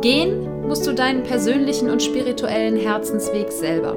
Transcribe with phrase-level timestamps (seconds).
[0.00, 3.96] Gehen musst du deinen persönlichen und spirituellen Herzensweg selber.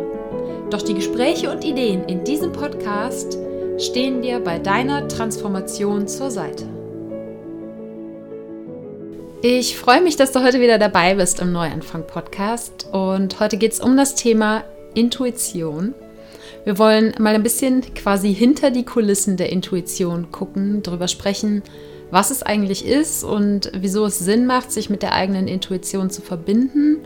[0.71, 3.37] Doch die Gespräche und Ideen in diesem Podcast
[3.77, 6.65] stehen dir bei deiner Transformation zur Seite.
[9.43, 13.79] Ich freue mich, dass du heute wieder dabei bist im Neuanfang-Podcast und heute geht es
[13.79, 14.63] um das Thema
[14.95, 15.93] Intuition.
[16.63, 21.63] Wir wollen mal ein bisschen quasi hinter die Kulissen der Intuition gucken, darüber sprechen,
[22.11, 26.21] was es eigentlich ist und wieso es Sinn macht, sich mit der eigenen Intuition zu
[26.21, 26.99] verbinden.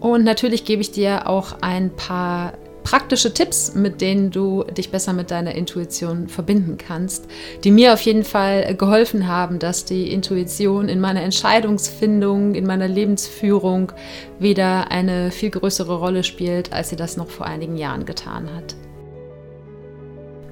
[0.00, 2.54] Und natürlich gebe ich dir auch ein paar
[2.86, 7.24] praktische Tipps, mit denen du dich besser mit deiner Intuition verbinden kannst,
[7.64, 12.86] die mir auf jeden Fall geholfen haben, dass die Intuition in meiner Entscheidungsfindung, in meiner
[12.86, 13.90] Lebensführung
[14.38, 18.76] wieder eine viel größere Rolle spielt, als sie das noch vor einigen Jahren getan hat.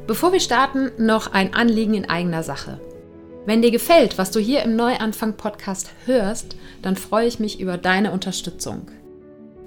[0.08, 2.80] Bevor wir starten, noch ein Anliegen in eigener Sache.
[3.46, 8.10] Wenn dir gefällt, was du hier im Neuanfang-Podcast hörst, dann freue ich mich über deine
[8.10, 8.90] Unterstützung.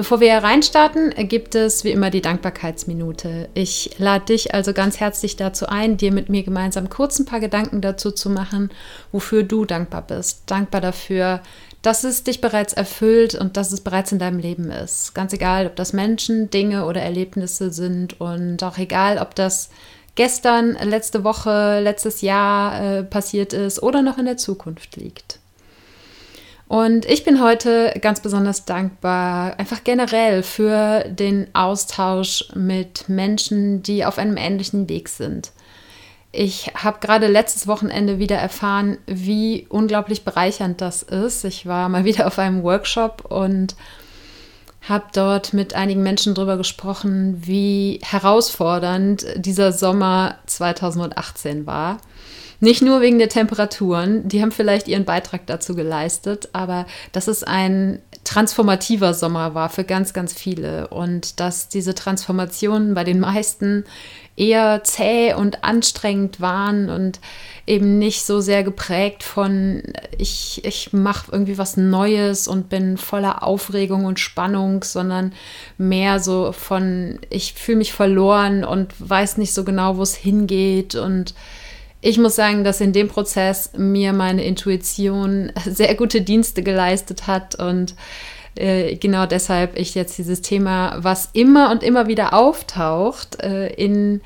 [0.00, 3.50] Bevor wir reinstarten, gibt es wie immer die Dankbarkeitsminute.
[3.52, 7.38] Ich lade dich also ganz herzlich dazu ein, dir mit mir gemeinsam kurz ein paar
[7.38, 8.70] Gedanken dazu zu machen,
[9.12, 10.44] wofür du dankbar bist.
[10.46, 11.42] Dankbar dafür,
[11.82, 15.14] dass es dich bereits erfüllt und dass es bereits in deinem Leben ist.
[15.14, 19.68] Ganz egal, ob das Menschen, Dinge oder Erlebnisse sind und auch egal, ob das
[20.14, 25.39] gestern, letzte Woche, letztes Jahr äh, passiert ist oder noch in der Zukunft liegt.
[26.70, 34.04] Und ich bin heute ganz besonders dankbar, einfach generell für den Austausch mit Menschen, die
[34.04, 35.50] auf einem ähnlichen Weg sind.
[36.30, 41.44] Ich habe gerade letztes Wochenende wieder erfahren, wie unglaublich bereichernd das ist.
[41.44, 43.74] Ich war mal wieder auf einem Workshop und
[44.88, 51.96] habe dort mit einigen Menschen darüber gesprochen, wie herausfordernd dieser Sommer 2018 war.
[52.60, 57.42] Nicht nur wegen der Temperaturen, die haben vielleicht ihren Beitrag dazu geleistet, aber dass es
[57.42, 63.84] ein transformativer Sommer war für ganz, ganz viele und dass diese Transformationen bei den meisten
[64.36, 67.18] eher zäh und anstrengend waren und
[67.66, 69.82] eben nicht so sehr geprägt von,
[70.18, 75.32] ich, ich mache irgendwie was Neues und bin voller Aufregung und Spannung, sondern
[75.78, 80.94] mehr so von, ich fühle mich verloren und weiß nicht so genau, wo es hingeht
[80.94, 81.34] und
[82.00, 87.54] ich muss sagen, dass in dem Prozess mir meine Intuition sehr gute Dienste geleistet hat
[87.56, 87.94] und
[88.56, 94.20] äh, genau deshalb ich jetzt dieses Thema, was immer und immer wieder auftaucht, äh, in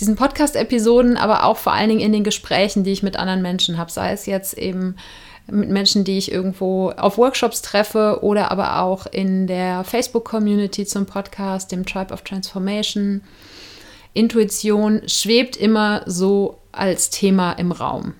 [0.00, 3.78] diesen Podcast-Episoden, aber auch vor allen Dingen in den Gesprächen, die ich mit anderen Menschen
[3.78, 4.96] habe, sei es jetzt eben
[5.48, 11.06] mit Menschen, die ich irgendwo auf Workshops treffe oder aber auch in der Facebook-Community zum
[11.06, 13.22] Podcast, dem Tribe of Transformation.
[14.12, 18.14] Intuition schwebt immer so als Thema im Raum.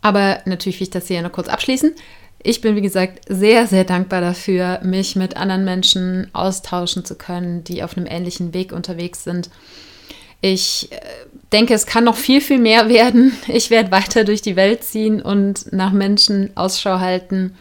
[0.00, 1.94] Aber natürlich will ich das hier noch kurz abschließen.
[2.42, 7.62] Ich bin, wie gesagt, sehr, sehr dankbar dafür, mich mit anderen Menschen austauschen zu können,
[7.62, 9.48] die auf einem ähnlichen Weg unterwegs sind.
[10.40, 10.98] Ich äh,
[11.52, 13.32] denke, es kann noch viel, viel mehr werden.
[13.46, 17.54] Ich werde weiter durch die Welt ziehen und nach Menschen Ausschau halten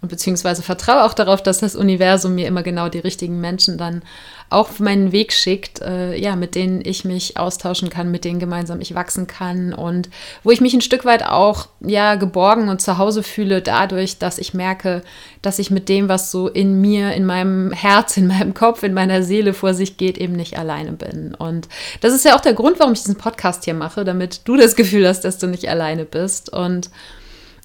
[0.00, 4.02] und beziehungsweise vertraue auch darauf, dass das Universum mir immer genau die richtigen Menschen dann
[4.50, 8.80] auf meinen Weg schickt, äh, ja, mit denen ich mich austauschen kann, mit denen gemeinsam
[8.80, 10.08] ich wachsen kann und
[10.42, 14.38] wo ich mich ein Stück weit auch ja geborgen und zu Hause fühle, dadurch, dass
[14.38, 15.02] ich merke,
[15.42, 18.94] dass ich mit dem, was so in mir, in meinem Herz, in meinem Kopf, in
[18.94, 21.34] meiner Seele vor sich geht, eben nicht alleine bin.
[21.34, 21.68] Und
[22.00, 24.76] das ist ja auch der Grund, warum ich diesen Podcast hier mache, damit du das
[24.76, 26.90] Gefühl hast, dass du nicht alleine bist und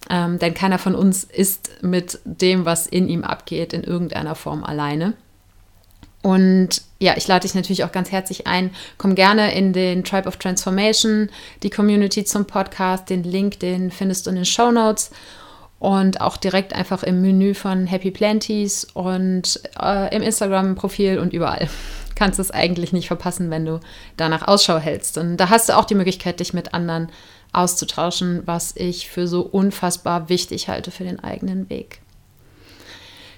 [0.10, 4.64] ähm, denn keiner von uns ist mit dem, was in ihm abgeht, in irgendeiner Form
[4.64, 5.14] alleine.
[6.24, 8.72] Und ja, ich lade dich natürlich auch ganz herzlich ein.
[8.98, 11.30] Komm gerne in den Tribe of Transformation,
[11.62, 13.10] die Community zum Podcast.
[13.10, 15.12] Den Link, den findest du in den Show Notes
[15.80, 21.68] und auch direkt einfach im Menü von Happy Planties und äh, im Instagram-Profil und überall.
[22.16, 23.82] Kannst es eigentlich nicht verpassen, wenn du
[24.16, 25.18] danach Ausschau hältst.
[25.18, 27.10] Und da hast du auch die Möglichkeit, dich mit anderen
[27.52, 32.00] auszutauschen, was ich für so unfassbar wichtig halte für den eigenen Weg.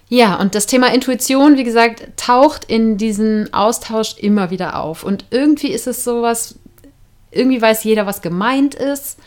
[0.08, 5.04] Ja, und das Thema Intuition, wie gesagt, taucht in diesen Austausch immer wieder auf.
[5.04, 6.56] Und irgendwie ist es sowas,
[7.32, 9.18] irgendwie weiß jeder, was gemeint ist,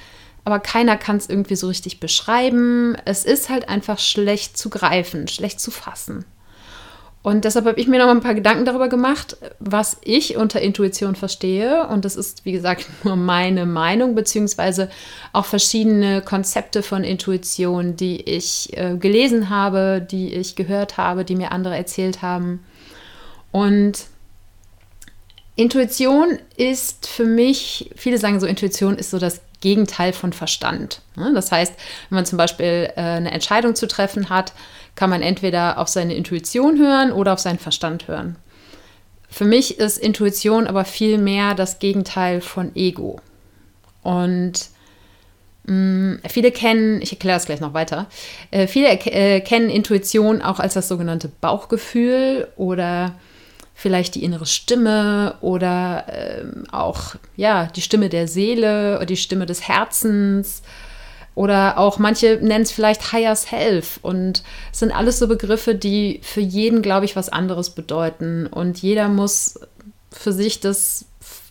[0.44, 2.96] aber keiner kann es irgendwie so richtig beschreiben.
[3.04, 6.25] Es ist halt einfach schlecht zu greifen, schlecht zu fassen.
[7.23, 11.17] Und deshalb habe ich mir noch ein paar Gedanken darüber gemacht, was ich unter Intuition
[11.17, 11.87] verstehe.
[11.88, 14.88] Und das ist, wie gesagt, nur meine Meinung, beziehungsweise
[15.32, 21.37] auch verschiedene Konzepte von Intuition, die ich äh, gelesen habe, die ich gehört habe, die
[21.37, 22.65] mir andere erzählt haben.
[23.50, 24.06] Und
[25.56, 31.03] Intuition ist für mich, viele sagen so, Intuition ist so das Gegenteil von Verstand.
[31.17, 31.32] Ne?
[31.35, 31.73] Das heißt,
[32.09, 34.53] wenn man zum Beispiel äh, eine Entscheidung zu treffen hat,
[34.98, 38.34] kann man entweder auf seine Intuition hören oder auf seinen Verstand hören.
[39.30, 43.20] Für mich ist Intuition aber viel mehr das Gegenteil von Ego.
[44.02, 44.54] Und
[45.66, 48.06] mh, mm, viele kennen, ich erkläre das gleich noch weiter,
[48.50, 53.14] äh, viele äh, kennen Intuition auch als das sogenannte Bauchgefühl oder
[53.74, 59.46] vielleicht die innere Stimme oder äh, auch ja, die Stimme der Seele oder die Stimme
[59.46, 60.62] des Herzens
[61.38, 64.00] oder auch manche nennen es vielleicht Higher Self.
[64.02, 64.43] Und
[64.73, 68.49] es sind alles so Begriffe, die für jeden, glaube ich, was anderes bedeuten.
[68.49, 69.61] Und jeder muss
[70.11, 71.05] für sich das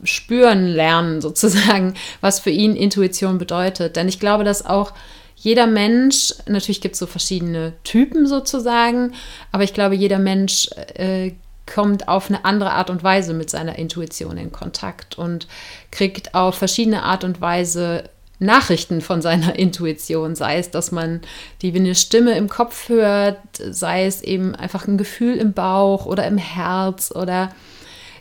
[0.04, 3.96] spüren lernen, sozusagen, was für ihn Intuition bedeutet.
[3.96, 4.92] Denn ich glaube, dass auch
[5.38, 9.14] jeder Mensch, natürlich gibt es so verschiedene Typen sozusagen,
[9.54, 11.32] aber ich glaube, jeder Mensch äh,
[11.66, 15.48] kommt auf eine andere Art und Weise mit seiner Intuition in Kontakt und
[15.92, 21.22] kriegt auf verschiedene Art und Weise Nachrichten von seiner Intuition, sei es, dass man
[21.62, 26.06] die wie eine Stimme im Kopf hört, sei es eben einfach ein Gefühl im Bauch
[26.06, 27.50] oder im Herz oder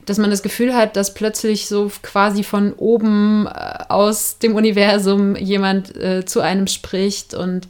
[0.07, 5.35] dass man das Gefühl hat, dass plötzlich so quasi von oben äh, aus dem Universum
[5.35, 7.35] jemand äh, zu einem spricht.
[7.35, 7.67] Und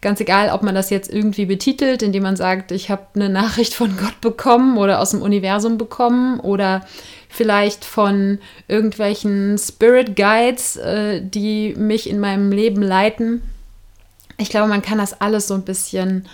[0.00, 3.72] ganz egal, ob man das jetzt irgendwie betitelt, indem man sagt, ich habe eine Nachricht
[3.72, 6.84] von Gott bekommen oder aus dem Universum bekommen oder
[7.28, 8.38] vielleicht von
[8.68, 13.42] irgendwelchen Spirit Guides, äh, die mich in meinem Leben leiten.
[14.38, 16.28] Ich glaube, man kann das alles so ein bisschen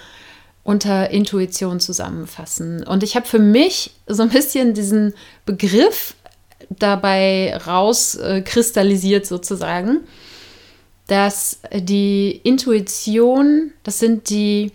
[0.65, 2.85] unter Intuition zusammenfassen.
[2.85, 6.15] Und ich habe für mich so ein bisschen diesen Begriff
[6.71, 10.01] dabei rauskristallisiert äh, sozusagen,
[11.07, 14.73] dass die Intuition, das sind die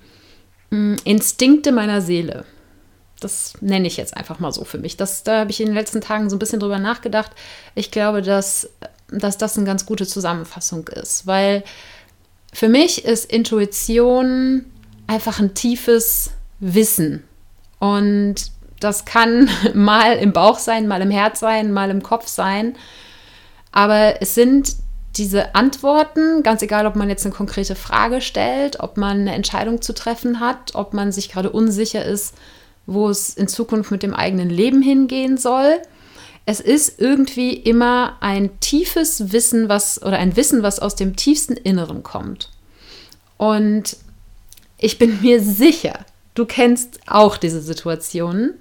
[0.70, 2.46] mh, mm, Instinkte meiner Seele.
[3.20, 4.98] Das nenne ich jetzt einfach mal so für mich.
[4.98, 7.32] Das, da habe ich in den letzten Tagen so ein bisschen drüber nachgedacht.
[7.76, 8.70] Ich glaube, dass,
[9.10, 11.64] dass das eine ganz gute Zusammenfassung ist, weil
[12.54, 14.66] für mich ist Intuition
[15.08, 17.24] einfach ein tiefes Wissen.
[17.80, 22.76] Und das kann mal im Bauch sein, mal im Herz sein, mal im Kopf sein.
[23.72, 24.76] Aber es sind
[25.16, 29.82] diese Antworten, ganz egal, ob man jetzt eine konkrete Frage stellt, ob man eine Entscheidung
[29.82, 32.36] zu treffen hat, ob man sich gerade unsicher ist,
[32.88, 35.80] wo es in Zukunft mit dem eigenen Leben hingehen soll.
[36.46, 41.54] Es ist irgendwie immer ein tiefes Wissen, was oder ein Wissen, was aus dem tiefsten
[41.54, 42.50] Inneren kommt.
[43.36, 43.98] Und
[44.78, 46.00] ich bin mir sicher,
[46.34, 48.54] du kennst auch diese Situationen,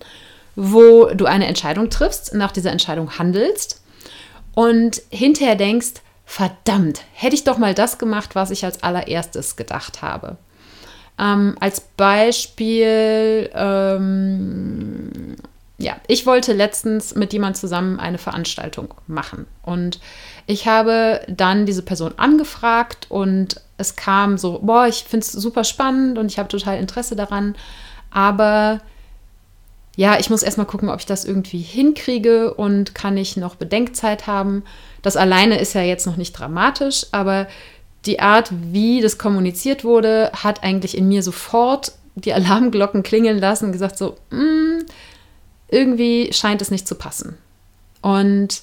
[0.56, 3.82] wo du eine Entscheidung triffst, nach dieser Entscheidung handelst
[4.54, 10.02] und hinterher denkst, verdammt, hätte ich doch mal das gemacht, was ich als allererstes gedacht
[10.02, 10.38] habe.
[11.18, 15.36] Ähm, als Beispiel, ähm,
[15.78, 19.98] ja, ich wollte letztens mit jemand zusammen eine Veranstaltung machen und
[20.46, 25.64] ich habe dann diese Person angefragt und es kam so, boah, ich finde es super
[25.64, 27.56] spannend und ich habe total Interesse daran,
[28.10, 28.80] aber
[29.96, 34.26] ja, ich muss erstmal gucken, ob ich das irgendwie hinkriege und kann ich noch Bedenkzeit
[34.26, 34.62] haben.
[35.00, 37.46] Das alleine ist ja jetzt noch nicht dramatisch, aber
[38.06, 43.66] die Art, wie das kommuniziert wurde, hat eigentlich in mir sofort die Alarmglocken klingeln lassen
[43.66, 44.84] und gesagt so, mm,
[45.68, 47.36] irgendwie scheint es nicht zu passen.
[48.00, 48.62] Und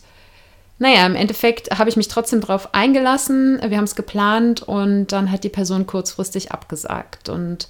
[0.80, 3.60] naja, im Endeffekt habe ich mich trotzdem darauf eingelassen.
[3.66, 7.30] Wir haben es geplant und dann hat die Person kurzfristig abgesagt.
[7.30, 7.68] Und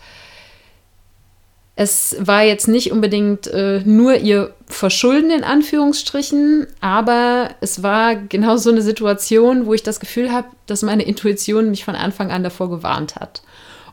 [1.76, 8.58] es war jetzt nicht unbedingt äh, nur ihr Verschulden in Anführungsstrichen, aber es war genau
[8.58, 12.44] so eine Situation, wo ich das Gefühl habe, dass meine Intuition mich von Anfang an
[12.44, 13.42] davor gewarnt hat.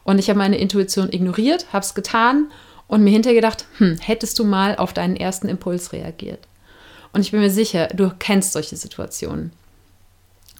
[0.04, 2.50] Und ich habe meine Intuition ignoriert, habe es getan
[2.86, 6.40] und mir hinterher gedacht, hm, hättest du mal auf deinen ersten Impuls reagiert.
[7.12, 9.52] Und ich bin mir sicher, du kennst solche Situationen.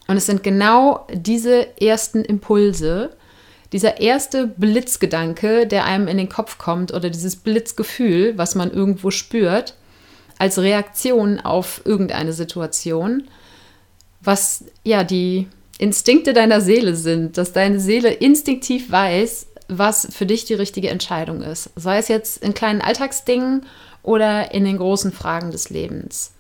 [0.09, 3.11] Und es sind genau diese ersten Impulse,
[3.73, 9.11] dieser erste Blitzgedanke, der einem in den Kopf kommt oder dieses Blitzgefühl, was man irgendwo
[9.11, 9.75] spürt,
[10.39, 13.25] als Reaktion auf irgendeine Situation,
[14.21, 15.49] was ja die
[15.79, 21.43] Instinkte deiner Seele sind, dass deine Seele instinktiv weiß, was für dich die richtige Entscheidung
[21.43, 21.71] ist.
[21.77, 23.67] Sei es jetzt in kleinen Alltagsdingen
[24.03, 26.33] oder in den großen Fragen des Lebens.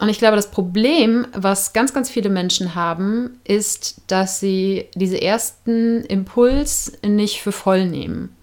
[0.00, 5.20] Und ich glaube, das Problem, was ganz, ganz viele Menschen haben, ist, dass sie diese
[5.20, 8.34] ersten Impuls nicht für voll nehmen.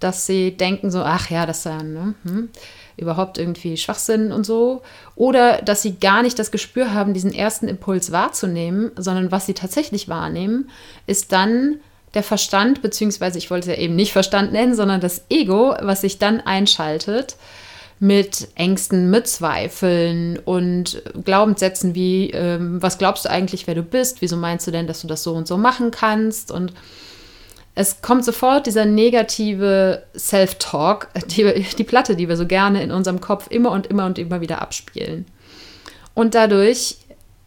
[0.00, 2.48] Dass sie denken so, ach ja, das ist ja ne, hm,
[2.96, 4.82] überhaupt irgendwie Schwachsinn und so.
[5.14, 9.54] Oder dass sie gar nicht das Gespür haben, diesen ersten Impuls wahrzunehmen, sondern was sie
[9.54, 10.68] tatsächlich wahrnehmen,
[11.06, 11.76] ist dann
[12.14, 16.00] der Verstand, beziehungsweise ich wollte es ja eben nicht Verstand nennen, sondern das Ego, was
[16.00, 17.36] sich dann einschaltet
[18.02, 24.20] mit Ängsten, mit Zweifeln und Glaubenssätzen wie, ähm, was glaubst du eigentlich, wer du bist?
[24.22, 26.50] Wieso meinst du denn, dass du das so und so machen kannst?
[26.50, 26.72] Und
[27.76, 33.20] es kommt sofort dieser negative Self-Talk, die, die Platte, die wir so gerne in unserem
[33.20, 35.24] Kopf immer und immer und immer wieder abspielen.
[36.12, 36.96] Und dadurch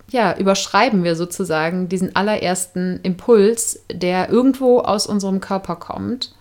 [0.10, 6.34] ja, überschreiben wir sozusagen diesen allerersten Impuls, der irgendwo aus unserem Körper kommt.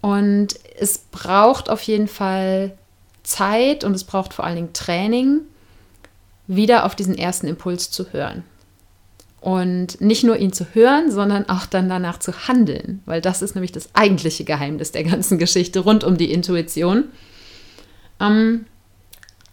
[0.00, 2.78] Und es braucht auf jeden Fall
[3.26, 5.40] Zeit und es braucht vor allen Dingen Training,
[6.46, 8.44] wieder auf diesen ersten Impuls zu hören.
[9.40, 13.54] Und nicht nur ihn zu hören, sondern auch dann danach zu handeln, weil das ist
[13.54, 17.04] nämlich das eigentliche Geheimnis der ganzen Geschichte rund um die Intuition.
[18.20, 18.66] Ähm,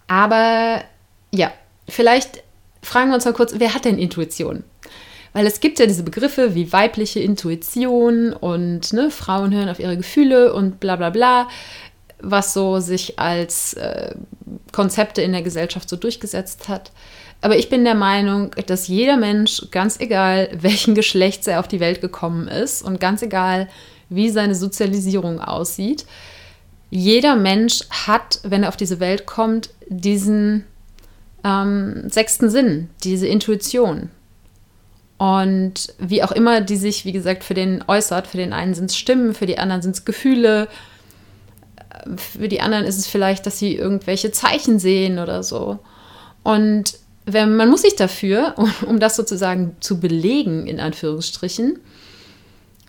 [0.07, 0.83] aber
[1.31, 1.51] ja,
[1.87, 2.43] vielleicht
[2.81, 4.63] fragen wir uns mal kurz, wer hat denn Intuition?
[5.33, 9.97] Weil es gibt ja diese Begriffe wie weibliche Intuition und ne, Frauen hören auf ihre
[9.97, 11.47] Gefühle und bla bla bla
[12.23, 14.15] was so sich als äh,
[14.71, 16.91] Konzepte in der Gesellschaft so durchgesetzt hat.
[17.41, 21.79] Aber ich bin der Meinung, dass jeder Mensch, ganz egal welchen Geschlechts er auf die
[21.79, 23.69] Welt gekommen ist und ganz egal
[24.09, 26.05] wie seine Sozialisierung aussieht,
[26.89, 30.63] jeder Mensch hat, wenn er auf diese Welt kommt, diesen
[31.43, 34.09] ähm, sechsten Sinn, diese Intuition.
[35.17, 38.91] Und wie auch immer die sich, wie gesagt, für den äußert, für den einen sind
[38.91, 40.67] es Stimmen, für die anderen sind es Gefühle,
[42.17, 45.79] für die anderen ist es vielleicht, dass sie irgendwelche Zeichen sehen oder so.
[46.43, 46.95] Und
[47.25, 51.79] wenn, man muss sich dafür, um, um das sozusagen zu belegen, in Anführungsstrichen,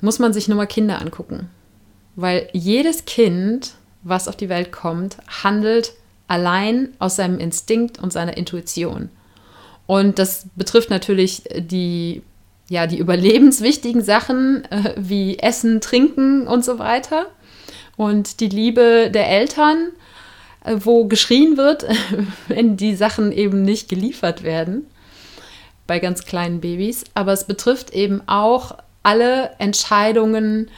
[0.00, 1.49] muss man sich nur mal Kinder angucken.
[2.16, 5.94] Weil jedes Kind, was auf die Welt kommt, handelt
[6.28, 9.09] allein aus seinem Instinkt und seiner Intuition.
[9.87, 12.23] Und das betrifft natürlich die,
[12.68, 17.26] ja, die überlebenswichtigen Sachen äh, wie Essen, Trinken und so weiter
[17.96, 19.90] und die Liebe der Eltern,
[20.64, 21.86] äh, wo geschrien wird,
[22.48, 24.86] wenn die Sachen eben nicht geliefert werden
[25.86, 27.04] bei ganz kleinen Babys.
[27.14, 30.70] Aber es betrifft eben auch alle Entscheidungen,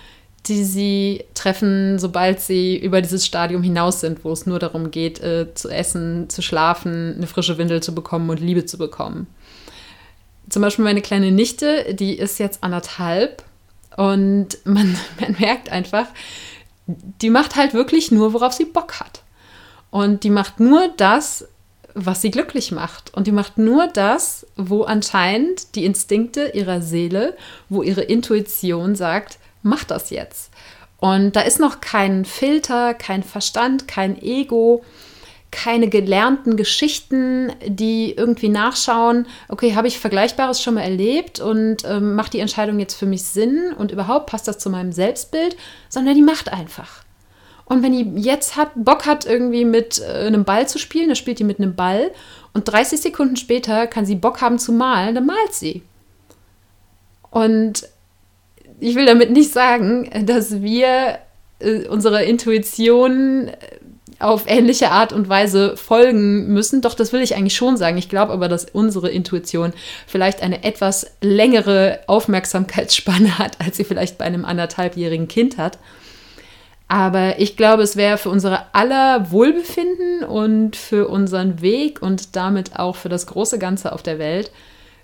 [0.47, 5.21] die sie treffen, sobald sie über dieses Stadium hinaus sind, wo es nur darum geht,
[5.21, 9.27] äh, zu essen, zu schlafen, eine frische Windel zu bekommen und Liebe zu bekommen.
[10.49, 13.43] Zum Beispiel meine kleine Nichte, die ist jetzt anderthalb
[13.97, 16.07] und man, man merkt einfach,
[16.87, 19.23] die macht halt wirklich nur, worauf sie Bock hat.
[19.91, 21.47] Und die macht nur das,
[21.95, 23.15] was sie glücklich macht.
[23.15, 27.37] Und die macht nur das, wo anscheinend die Instinkte ihrer Seele,
[27.69, 30.51] wo ihre Intuition sagt, mach das jetzt.
[30.99, 34.85] Und da ist noch kein Filter, kein Verstand, kein Ego,
[35.51, 42.15] keine gelernten Geschichten, die irgendwie nachschauen, okay, habe ich Vergleichbares schon mal erlebt und ähm,
[42.15, 45.57] macht die Entscheidung jetzt für mich Sinn und überhaupt passt das zu meinem Selbstbild,
[45.89, 47.05] sondern die macht einfach.
[47.65, 51.17] Und wenn die jetzt hat, Bock hat, irgendwie mit äh, einem Ball zu spielen, dann
[51.17, 52.13] spielt die mit einem Ball
[52.55, 55.83] und 30 Sekunden später kann sie Bock haben zu malen, dann malt sie.
[57.31, 57.89] Und
[58.79, 61.19] ich will damit nicht sagen, dass wir
[61.59, 63.57] äh, unserer Intuition äh,
[64.19, 66.81] auf ähnliche Art und Weise folgen müssen.
[66.81, 67.99] Doch, das will ich eigentlich schon sagen.
[67.99, 69.73] Ich glaube aber, dass unsere Intuition
[70.07, 75.79] vielleicht eine etwas längere Aufmerksamkeitsspanne hat, als sie vielleicht bei einem anderthalbjährigen Kind hat.
[76.89, 82.79] Aber ich glaube, es wäre für unser aller Wohlbefinden und für unseren Weg und damit
[82.79, 84.53] auch für das große Ganze auf der Welt,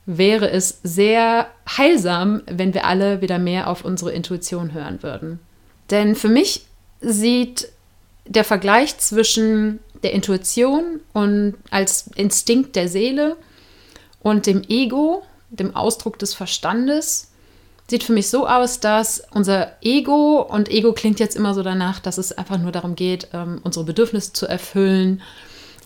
[0.06, 5.40] wäre es sehr heilsam, wenn wir alle wieder mehr auf unsere Intuition hören würden.
[5.90, 6.66] Denn für mich
[7.00, 7.68] sieht
[8.26, 13.36] der Vergleich zwischen der Intuition und als Instinkt der Seele
[14.20, 17.32] und dem Ego, dem Ausdruck des Verstandes,
[17.88, 22.00] sieht für mich so aus, dass unser Ego, und Ego klingt jetzt immer so danach,
[22.00, 25.20] dass es einfach nur darum geht, ähm, unsere Bedürfnisse zu erfüllen.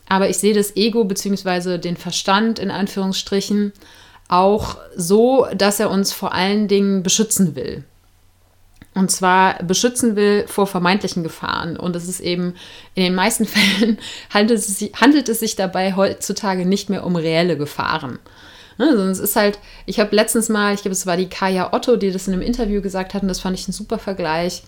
[0.08, 1.78] Aber ich sehe das Ego bzw.
[1.78, 3.72] den Verstand in Anführungsstrichen
[4.28, 7.84] auch so, dass er uns vor allen Dingen beschützen will.
[8.96, 11.76] Und zwar beschützen will vor vermeintlichen Gefahren.
[11.76, 12.54] Und es ist eben
[12.94, 13.98] in den meisten Fällen
[14.30, 18.18] handelt es, sich, handelt es sich dabei heutzutage nicht mehr um reelle Gefahren.
[18.78, 18.86] Ne?
[18.86, 22.10] Es ist halt, ich habe letztens mal, ich glaube, es war die Kaya Otto, die
[22.10, 24.62] das in einem Interview gesagt hat, und das fand ich ein super Vergleich.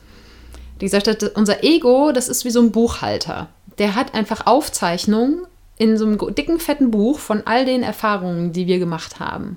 [0.82, 3.48] Die gesagt hat, unser Ego, das ist wie so ein Buchhalter.
[3.78, 5.46] Der hat einfach Aufzeichnungen
[5.78, 9.56] in so einem dicken, fetten Buch von all den Erfahrungen, die wir gemacht haben.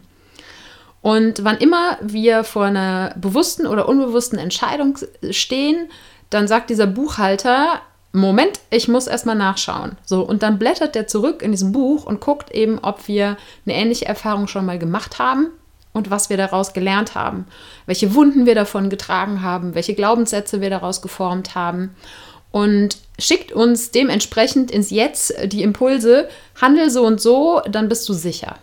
[1.01, 4.97] Und wann immer wir vor einer bewussten oder unbewussten Entscheidung
[5.31, 5.89] stehen,
[6.29, 7.81] dann sagt dieser Buchhalter,
[8.13, 9.97] Moment, ich muss erstmal nachschauen.
[10.05, 13.75] So, und dann blättert der zurück in diesem Buch und guckt eben, ob wir eine
[13.75, 15.47] ähnliche Erfahrung schon mal gemacht haben
[15.93, 17.45] und was wir daraus gelernt haben,
[17.85, 21.95] welche Wunden wir davon getragen haben, welche Glaubenssätze wir daraus geformt haben
[22.51, 26.27] und schickt uns dementsprechend ins Jetzt die Impulse,
[26.59, 28.57] handel so und so, dann bist du sicher.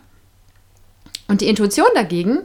[1.29, 2.41] Und die Intuition dagegen,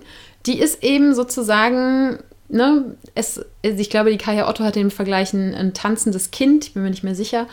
[0.46, 2.20] die ist eben sozusagen
[2.54, 6.74] ne, es, ich glaube, die Kaya Otto hat den Vergleich ein, ein tanzendes Kind, ich
[6.74, 7.48] bin mir nicht mehr sicher.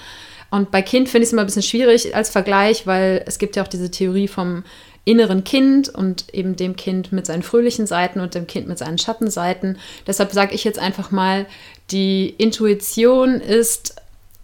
[0.50, 3.56] Und bei Kind finde ich es immer ein bisschen schwierig als Vergleich, weil es gibt
[3.56, 4.64] ja auch diese Theorie vom
[5.04, 8.98] inneren Kind und eben dem Kind mit seinen fröhlichen Seiten und dem Kind mit seinen
[8.98, 9.78] Schattenseiten.
[10.06, 11.46] Deshalb sage ich jetzt einfach mal,
[11.90, 13.94] die Intuition ist,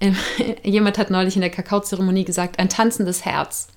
[0.62, 3.68] jemand hat neulich in der Kakaozeremonie gesagt, ein tanzendes Herz.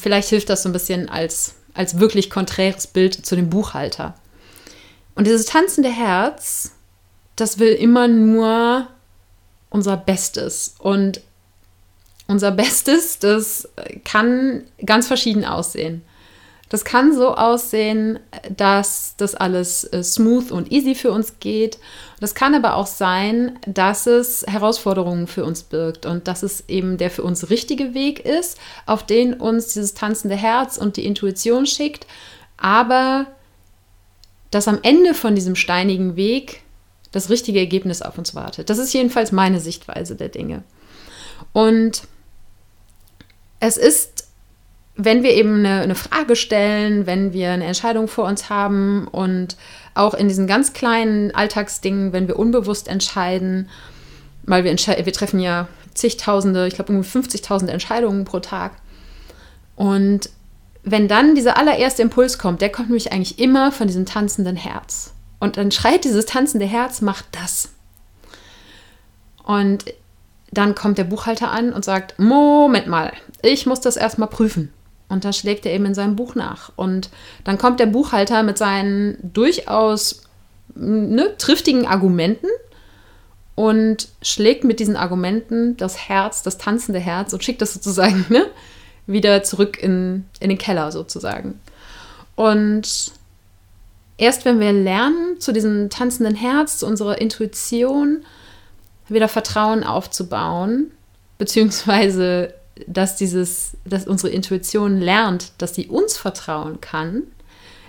[0.00, 4.14] Vielleicht hilft das so ein bisschen als, als wirklich konträres Bild zu dem Buchhalter.
[5.14, 6.72] Und dieses tanzende Herz,
[7.36, 8.86] das will immer nur
[9.70, 10.74] unser Bestes.
[10.78, 11.20] Und
[12.26, 13.68] unser Bestes, das
[14.04, 16.02] kann ganz verschieden aussehen.
[16.72, 18.18] Das kann so aussehen,
[18.56, 21.76] dass das alles äh, smooth und easy für uns geht.
[22.18, 26.96] Das kann aber auch sein, dass es Herausforderungen für uns birgt und dass es eben
[26.96, 31.66] der für uns richtige Weg ist, auf den uns dieses tanzende Herz und die Intuition
[31.66, 32.06] schickt.
[32.56, 33.26] Aber
[34.50, 36.62] dass am Ende von diesem steinigen Weg
[37.10, 38.70] das richtige Ergebnis auf uns wartet.
[38.70, 40.62] Das ist jedenfalls meine Sichtweise der Dinge.
[41.52, 42.04] Und
[43.60, 44.11] es ist,
[44.96, 49.56] wenn wir eben eine, eine, Frage stellen, wenn wir eine Entscheidung vor uns haben und
[49.94, 53.68] auch in diesen ganz kleinen Alltagsdingen, wenn wir unbewusst entscheiden,
[54.44, 58.72] weil wir, wir treffen ja zigtausende, ich glaube irgendwie 50.000 Entscheidungen pro Tag.
[59.76, 60.28] Und
[60.82, 65.14] wenn dann dieser allererste Impuls kommt, der kommt nämlich eigentlich immer von diesem tanzenden Herz.
[65.38, 67.70] Und dann schreit dieses tanzende Herz, macht das.
[69.44, 69.84] Und
[70.50, 74.72] dann kommt der Buchhalter an und sagt, Moment mal, ich muss das erstmal prüfen.
[75.12, 76.72] Und da schlägt er eben in seinem Buch nach.
[76.74, 77.10] Und
[77.44, 80.22] dann kommt der Buchhalter mit seinen durchaus
[80.74, 82.46] ne, triftigen Argumenten
[83.54, 88.46] und schlägt mit diesen Argumenten das Herz, das tanzende Herz und schickt das sozusagen ne,
[89.06, 91.60] wieder zurück in, in den Keller sozusagen.
[92.34, 93.12] Und
[94.16, 98.24] erst wenn wir lernen, zu diesem tanzenden Herz, zu unserer Intuition
[99.08, 100.90] wieder Vertrauen aufzubauen,
[101.36, 102.54] beziehungsweise
[102.86, 107.24] dass dieses, dass unsere Intuition lernt, dass sie uns vertrauen kann,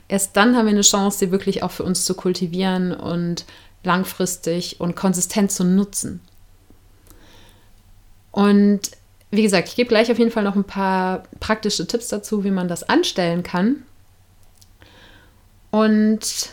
[0.07, 3.45] erst dann haben wir eine Chance, sie wirklich auch für uns zu kultivieren und
[3.83, 6.21] langfristig und konsistent zu nutzen.
[8.31, 8.91] Und
[9.31, 12.51] wie gesagt, ich gebe gleich auf jeden Fall noch ein paar praktische Tipps dazu, wie
[12.51, 13.83] man das anstellen kann.
[15.71, 16.51] Und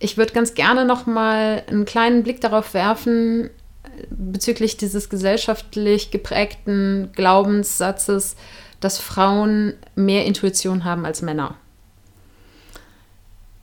[0.00, 3.50] ich würde ganz gerne noch mal einen kleinen Blick darauf werfen
[4.10, 8.36] bezüglich dieses gesellschaftlich geprägten Glaubenssatzes,
[8.80, 11.56] dass Frauen mehr Intuition haben als Männer.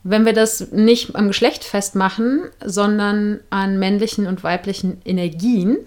[0.03, 5.77] Wenn wir das nicht am Geschlecht festmachen, sondern an männlichen und weiblichen Energien,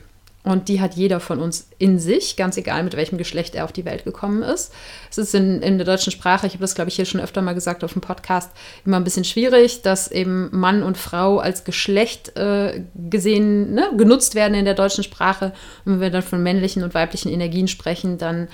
[0.45, 3.73] und die hat jeder von uns in sich, ganz egal mit welchem Geschlecht er auf
[3.73, 4.75] die Welt gekommen ist.
[5.11, 7.41] Es ist in, in der deutschen Sprache, ich habe das glaube ich hier schon öfter
[7.41, 8.51] mal gesagt auf dem Podcast,
[8.85, 14.35] immer ein bisschen schwierig, dass eben Mann und Frau als Geschlecht äh, gesehen, ne, genutzt
[14.35, 15.55] werden in der deutschen Sprache.
[15.87, 18.49] Und wenn wir dann von männlichen und weiblichen Energien sprechen, dann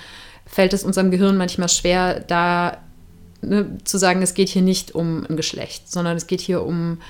[0.45, 2.77] fällt es unserem Gehirn manchmal schwer, da
[3.41, 7.01] ne, zu sagen, es geht hier nicht um ein Geschlecht, sondern es geht hier um,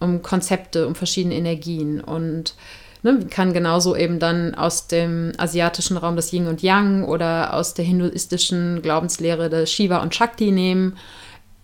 [0.00, 2.00] um Konzepte, um verschiedene Energien.
[2.00, 2.56] Und
[3.02, 7.74] Ne, kann genauso eben dann aus dem asiatischen Raum das Yin und Yang oder aus
[7.74, 10.96] der hinduistischen Glaubenslehre das Shiva und Shakti nehmen.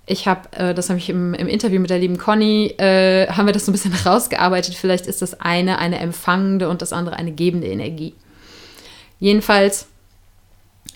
[0.07, 3.47] Ich habe, äh, das habe ich im, im, Interview mit der lieben Conny, äh, haben
[3.47, 4.75] wir das so ein bisschen rausgearbeitet.
[4.75, 8.14] Vielleicht ist das eine eine empfangende und das andere eine gebende Energie.
[9.18, 9.87] Jedenfalls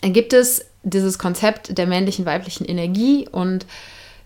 [0.01, 3.65] gibt es dieses Konzept der männlichen, weiblichen Energie und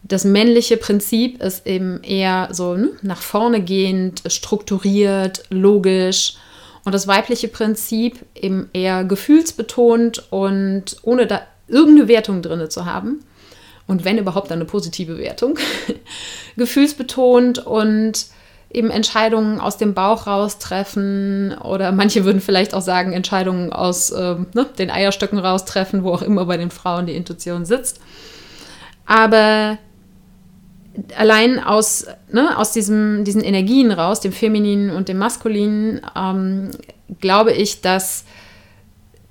[0.03, 6.35] das männliche Prinzip ist eben eher so ne, nach vorne gehend, strukturiert, logisch.
[6.83, 13.23] Und das weibliche Prinzip eben eher gefühlsbetont und ohne da irgendeine Wertung drin zu haben.
[13.87, 15.57] Und wenn überhaupt, dann eine positive Wertung.
[16.57, 18.27] gefühlsbetont und
[18.69, 24.09] eben Entscheidungen aus dem Bauch raus treffen oder manche würden vielleicht auch sagen, Entscheidungen aus
[24.09, 28.01] äh, ne, den Eierstöcken raus treffen, wo auch immer bei den Frauen die Intuition sitzt.
[29.05, 29.77] Aber
[31.15, 36.71] allein aus, ne, aus diesem, diesen Energien raus, dem Femininen und dem Maskulinen, ähm,
[37.19, 38.25] glaube ich, dass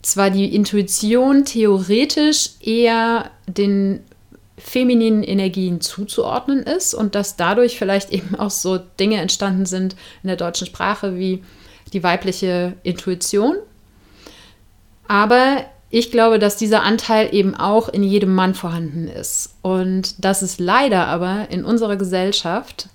[0.03, 4.01] zwar die Intuition theoretisch eher den
[4.59, 10.29] femininen Energien zuzuordnen ist und dass dadurch vielleicht eben auch so Dinge entstanden sind in
[10.29, 11.43] der deutschen Sprache wie
[11.93, 13.57] die weibliche Intuition.
[15.07, 20.41] Aber ich glaube, dass dieser Anteil eben auch in jedem Mann vorhanden ist und dass
[20.41, 22.89] es leider aber in unserer Gesellschaft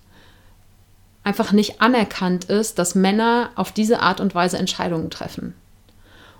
[1.24, 5.54] einfach nicht anerkannt ist, dass Männer auf diese Art und Weise Entscheidungen treffen.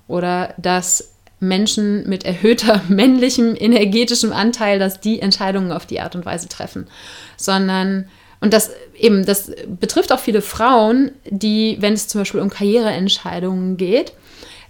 [0.08, 6.26] Oder dass Menschen mit erhöhter männlichem energetischem Anteil, dass die Entscheidungen auf die Art und
[6.26, 6.88] Weise treffen,
[7.38, 8.08] sondern
[8.42, 13.78] und das eben, das betrifft auch viele Frauen, die, wenn es zum Beispiel um Karriereentscheidungen
[13.78, 14.14] geht,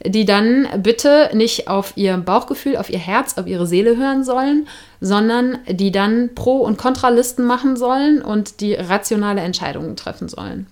[0.05, 4.67] die dann bitte nicht auf ihr Bauchgefühl, auf ihr Herz, auf ihre Seele hören sollen,
[5.01, 10.67] sondern die dann Pro- und Kontralisten machen sollen und die rationale Entscheidungen treffen sollen.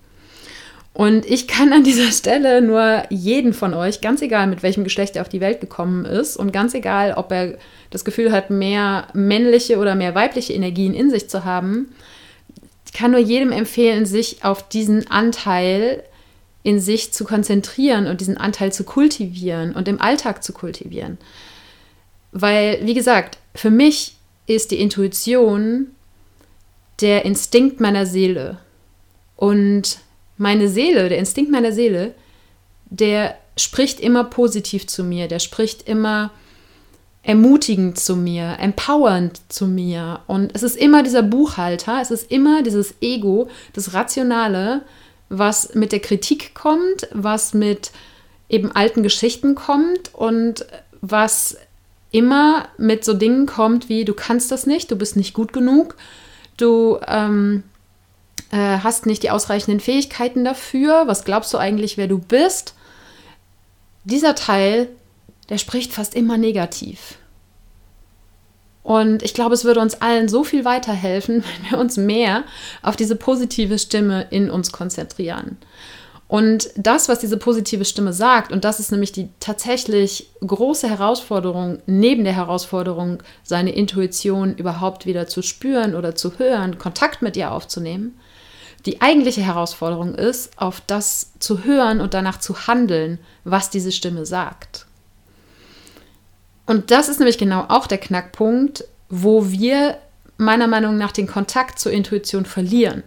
[0.92, 5.16] Und ich kann an dieser Stelle nur jeden von euch, ganz egal mit welchem Geschlecht
[5.16, 7.58] er auf die Welt gekommen ist und ganz egal, ob er
[7.90, 11.88] das Gefühl hat, mehr männliche oder mehr weibliche Energien in sich zu haben,
[12.94, 16.02] kann nur jedem empfehlen, sich auf diesen Anteil
[16.66, 21.16] in sich zu konzentrieren und diesen Anteil zu kultivieren und im Alltag zu kultivieren.
[22.32, 24.16] Weil, wie gesagt, für mich
[24.48, 25.92] ist die Intuition
[27.00, 28.58] der Instinkt meiner Seele.
[29.36, 29.98] Und
[30.38, 32.14] meine Seele, der Instinkt meiner Seele,
[32.86, 36.32] der spricht immer positiv zu mir, der spricht immer
[37.22, 40.18] ermutigend zu mir, empowernd zu mir.
[40.26, 44.82] Und es ist immer dieser Buchhalter, es ist immer dieses Ego, das Rationale,
[45.28, 47.90] was mit der Kritik kommt, was mit
[48.48, 50.66] eben alten Geschichten kommt und
[51.00, 51.56] was
[52.12, 55.96] immer mit so Dingen kommt wie, du kannst das nicht, du bist nicht gut genug,
[56.56, 57.64] du ähm,
[58.50, 62.74] äh, hast nicht die ausreichenden Fähigkeiten dafür, was glaubst du eigentlich, wer du bist?
[64.04, 64.88] Dieser Teil,
[65.48, 67.18] der spricht fast immer negativ.
[68.86, 72.44] Und ich glaube, es würde uns allen so viel weiterhelfen, wenn wir uns mehr
[72.82, 75.56] auf diese positive Stimme in uns konzentrieren.
[76.28, 81.80] Und das, was diese positive Stimme sagt, und das ist nämlich die tatsächlich große Herausforderung,
[81.86, 87.50] neben der Herausforderung, seine Intuition überhaupt wieder zu spüren oder zu hören, Kontakt mit ihr
[87.50, 88.16] aufzunehmen,
[88.86, 94.26] die eigentliche Herausforderung ist, auf das zu hören und danach zu handeln, was diese Stimme
[94.26, 94.85] sagt.
[96.66, 99.98] Und das ist nämlich genau auch der Knackpunkt, wo wir
[100.36, 103.02] meiner Meinung nach den Kontakt zur Intuition verlieren.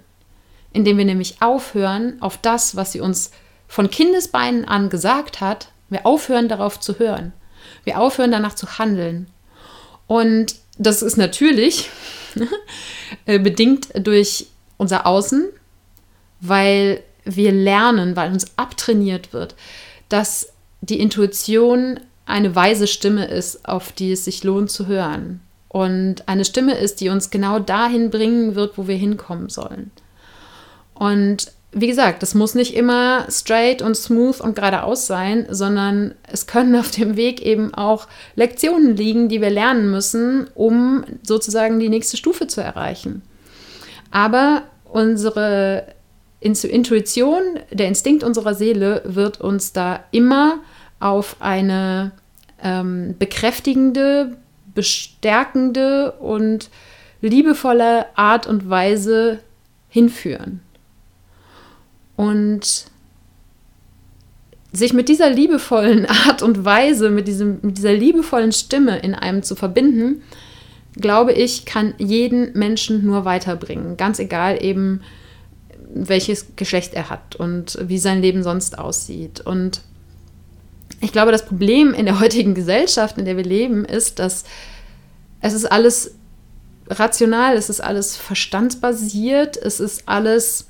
[0.71, 3.31] Indem wir nämlich aufhören, auf das, was sie uns
[3.67, 7.33] von Kindesbeinen an gesagt hat, wir aufhören darauf zu hören.
[7.83, 9.27] Wir aufhören danach zu handeln.
[10.07, 11.89] Und das ist natürlich
[13.25, 15.49] äh, bedingt durch unser Außen,
[16.39, 19.55] weil wir lernen, weil uns abtrainiert wird,
[20.07, 25.41] dass die Intuition eine weise Stimme ist, auf die es sich lohnt zu hören.
[25.67, 29.91] Und eine Stimme ist, die uns genau dahin bringen wird, wo wir hinkommen sollen.
[30.93, 36.47] Und wie gesagt, das muss nicht immer straight und smooth und geradeaus sein, sondern es
[36.47, 41.89] können auf dem Weg eben auch Lektionen liegen, die wir lernen müssen, um sozusagen die
[41.89, 43.21] nächste Stufe zu erreichen.
[44.11, 45.93] Aber unsere
[46.41, 50.59] Intuition, der Instinkt unserer Seele wird uns da immer
[50.99, 52.11] auf eine
[52.63, 54.37] ähm, bekräftigende,
[54.73, 56.69] bestärkende und
[57.21, 59.39] liebevolle Art und Weise
[59.89, 60.61] hinführen.
[62.15, 62.85] Und
[64.71, 69.43] sich mit dieser liebevollen Art und Weise, mit, diesem, mit dieser liebevollen Stimme in einem
[69.43, 70.21] zu verbinden,
[70.95, 73.97] glaube ich, kann jeden Menschen nur weiterbringen.
[73.97, 75.01] Ganz egal eben,
[75.93, 79.41] welches Geschlecht er hat und wie sein Leben sonst aussieht.
[79.41, 79.81] Und
[81.01, 84.43] ich glaube, das Problem in der heutigen Gesellschaft, in der wir leben, ist, dass
[85.41, 86.15] es ist alles
[86.89, 90.67] rational, es ist alles verstandsbasiert, es ist alles,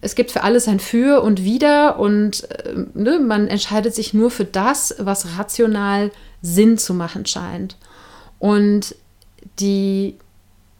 [0.00, 4.30] es gibt für alles ein Für und Wider und äh, ne, man entscheidet sich nur
[4.30, 6.10] für das, was rational
[6.42, 7.76] Sinn zu machen scheint.
[8.38, 8.94] Und
[9.58, 10.16] die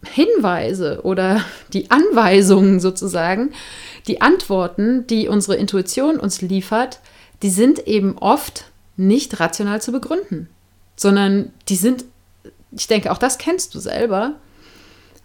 [0.04, 3.52] Hinweise oder die Anweisungen sozusagen,
[4.06, 7.00] die Antworten, die unsere Intuition uns liefert,
[7.42, 8.64] die sind eben oft
[8.96, 10.48] nicht rational zu begründen,
[10.96, 12.04] sondern die sind,
[12.72, 14.36] ich denke, auch das kennst du selber,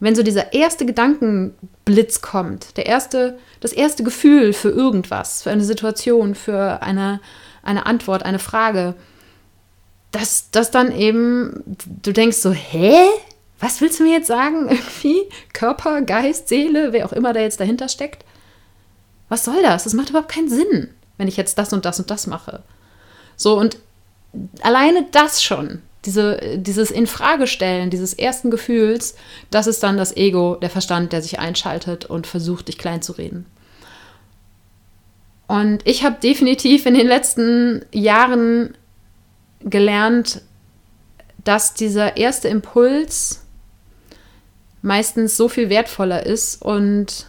[0.02, 5.64] wenn so dieser erste Gedankenblitz kommt, der erste, das erste Gefühl für irgendwas, für eine
[5.64, 7.22] Situation, für eine,
[7.62, 8.96] eine Antwort, eine Frage,
[10.12, 11.64] dass das dann eben,
[12.02, 12.96] du denkst so, hä?
[13.60, 14.70] Was willst du mir jetzt sagen?
[14.70, 15.22] Irgendwie
[15.54, 18.26] Körper, Geist, Seele, wer auch immer da jetzt dahinter steckt?
[19.30, 19.84] Was soll das?
[19.84, 20.90] Das macht überhaupt keinen Sinn,
[21.22, 22.64] wenn ich jetzt das und das und das mache.
[23.38, 23.78] So, und
[24.64, 29.14] alleine das schon, diese, dieses Infragestellen dieses ersten Gefühls,
[29.52, 33.12] das ist dann das Ego, der Verstand, der sich einschaltet und versucht, dich klein zu
[33.12, 33.46] reden.
[35.46, 38.76] Und ich habe definitiv in den letzten Jahren
[39.60, 40.42] gelernt,
[41.44, 43.46] dass dieser erste Impuls
[44.82, 47.28] meistens so viel wertvoller ist und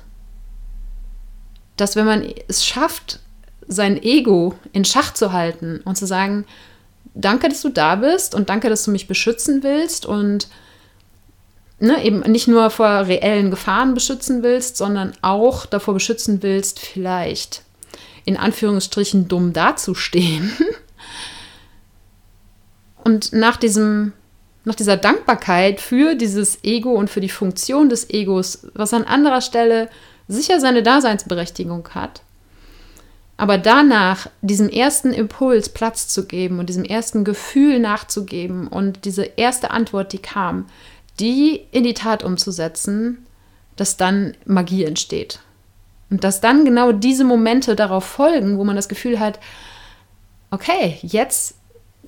[1.76, 3.20] dass wenn man es schafft,
[3.68, 6.44] sein Ego in Schach zu halten und zu sagen,
[7.14, 10.48] danke, dass du da bist und danke, dass du mich beschützen willst und
[11.78, 17.62] ne, eben nicht nur vor reellen Gefahren beschützen willst, sondern auch davor beschützen willst, vielleicht
[18.24, 20.52] in Anführungsstrichen dumm dazustehen.
[23.04, 24.12] Und nach diesem
[24.64, 29.40] nach dieser Dankbarkeit für dieses Ego und für die Funktion des Egos, was an anderer
[29.40, 29.88] Stelle
[30.28, 32.22] sicher seine Daseinsberechtigung hat,
[33.42, 39.24] aber danach diesem ersten Impuls Platz zu geben und diesem ersten Gefühl nachzugeben und diese
[39.24, 40.66] erste Antwort, die kam,
[41.18, 43.26] die in die Tat umzusetzen,
[43.74, 45.40] dass dann Magie entsteht.
[46.08, 49.40] Und dass dann genau diese Momente darauf folgen, wo man das Gefühl hat,
[50.52, 51.56] okay, jetzt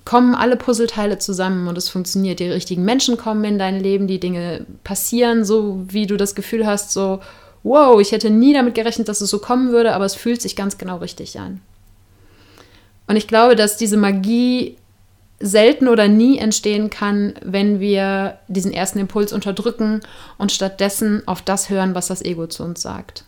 [0.05, 2.39] kommen alle Puzzleteile zusammen und es funktioniert.
[2.39, 6.65] Die richtigen Menschen kommen in dein Leben, die Dinge passieren, so wie du das Gefühl
[6.65, 7.19] hast, so,
[7.65, 10.55] wow, ich hätte nie damit gerechnet, dass es so kommen würde, aber es fühlt sich
[10.55, 11.61] ganz genau richtig an.
[13.07, 14.77] Und ich glaube, dass diese Magie
[15.39, 20.01] selten oder nie entstehen kann, wenn wir diesen ersten Impuls unterdrücken
[20.37, 23.25] und stattdessen auf das hören, was das Ego zu uns sagt.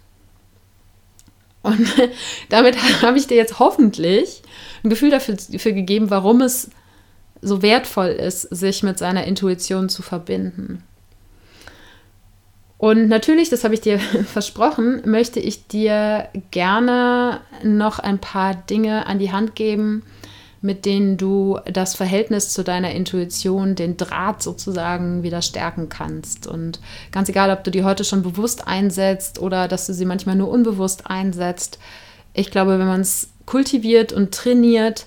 [1.64, 1.88] Und
[2.50, 4.44] damit habe ich dir jetzt hoffentlich
[4.84, 6.70] ein Gefühl dafür, dafür gegeben, warum es
[7.42, 10.84] so wertvoll ist, sich mit seiner Intuition zu verbinden.
[12.78, 19.08] Und natürlich, das habe ich dir versprochen, möchte ich dir gerne noch ein paar Dinge
[19.08, 20.04] an die Hand geben,
[20.62, 26.48] mit denen du das Verhältnis zu deiner Intuition, den Draht sozusagen wieder stärken kannst.
[26.48, 26.80] Und
[27.12, 30.50] ganz egal, ob du die heute schon bewusst einsetzt oder dass du sie manchmal nur
[30.50, 31.80] unbewusst einsetzt,
[32.34, 35.06] ich glaube, wenn man es kultiviert und trainiert,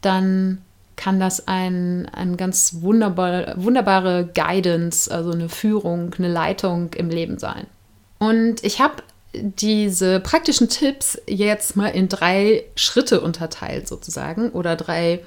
[0.00, 0.58] dann
[0.96, 7.38] kann das ein, ein ganz wunderbar, wunderbare Guidance, also eine Führung, eine Leitung im Leben
[7.38, 7.66] sein.
[8.18, 9.02] Und ich habe
[9.32, 15.20] diese praktischen Tipps jetzt mal in drei Schritte unterteilt sozusagen oder drei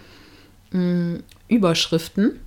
[0.71, 2.39] mh, mm, Überschriften.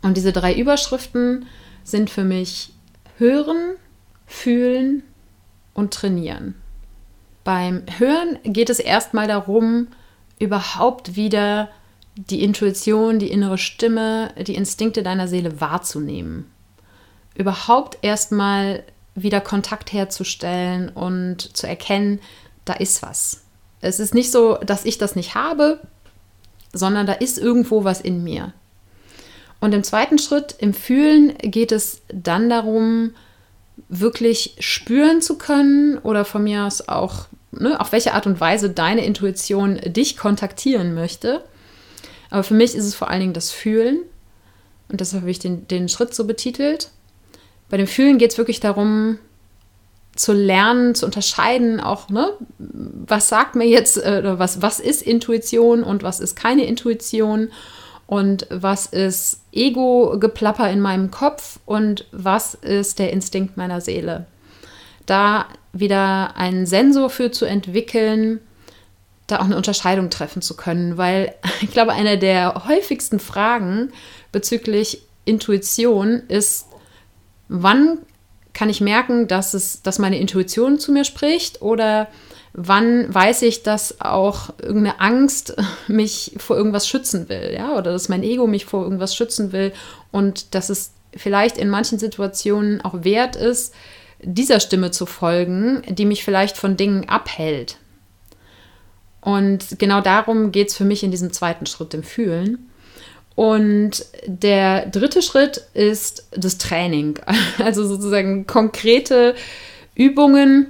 [0.00, 1.46] Und diese drei Überschriften
[1.84, 2.72] sind für mich
[3.18, 3.76] Hören,
[4.26, 5.02] Fühlen
[5.74, 6.54] und Trainieren.
[7.44, 9.88] Beim Hören geht es erstmal darum,
[10.38, 11.68] überhaupt wieder
[12.16, 16.50] die Intuition, die innere Stimme, die Instinkte deiner Seele wahrzunehmen.
[17.34, 22.20] Überhaupt erstmal wieder Kontakt herzustellen und zu erkennen,
[22.64, 23.42] da ist was.
[23.80, 25.80] Es ist nicht so, dass ich das nicht habe,
[26.72, 28.52] sondern da ist irgendwo was in mir.
[29.60, 33.14] Und im zweiten Schritt, im Fühlen, geht es dann darum,
[33.88, 38.70] wirklich spüren zu können oder von mir aus auch, ne, auf welche Art und Weise
[38.70, 41.44] deine Intuition dich kontaktieren möchte.
[42.32, 43.98] Aber für mich ist es vor allen Dingen das Fühlen.
[44.88, 46.88] Und deshalb habe ich den, den Schritt so betitelt.
[47.68, 49.18] Bei dem Fühlen geht es wirklich darum,
[50.16, 55.82] zu lernen, zu unterscheiden, auch, ne, was sagt mir jetzt, äh, was, was ist Intuition
[55.82, 57.50] und was ist keine Intuition
[58.06, 64.24] und was ist Ego-Geplapper in meinem Kopf und was ist der Instinkt meiner Seele.
[65.04, 68.40] Da wieder einen Sensor für zu entwickeln,
[69.26, 73.92] da auch eine Unterscheidung treffen zu können, weil ich glaube, eine der häufigsten Fragen
[74.30, 76.66] bezüglich Intuition ist,
[77.48, 77.98] wann
[78.52, 82.08] kann ich merken, dass, es, dass meine Intuition zu mir spricht oder
[82.52, 85.56] wann weiß ich, dass auch irgendeine Angst
[85.88, 89.72] mich vor irgendwas schützen will, ja, oder dass mein Ego mich vor irgendwas schützen will
[90.10, 93.74] und dass es vielleicht in manchen Situationen auch wert ist,
[94.20, 97.78] dieser Stimme zu folgen, die mich vielleicht von Dingen abhält.
[99.22, 102.68] Und genau darum geht es für mich in diesem zweiten Schritt, dem Fühlen.
[103.34, 107.18] Und der dritte Schritt ist das Training,
[107.58, 109.34] also sozusagen konkrete
[109.94, 110.66] Übungen,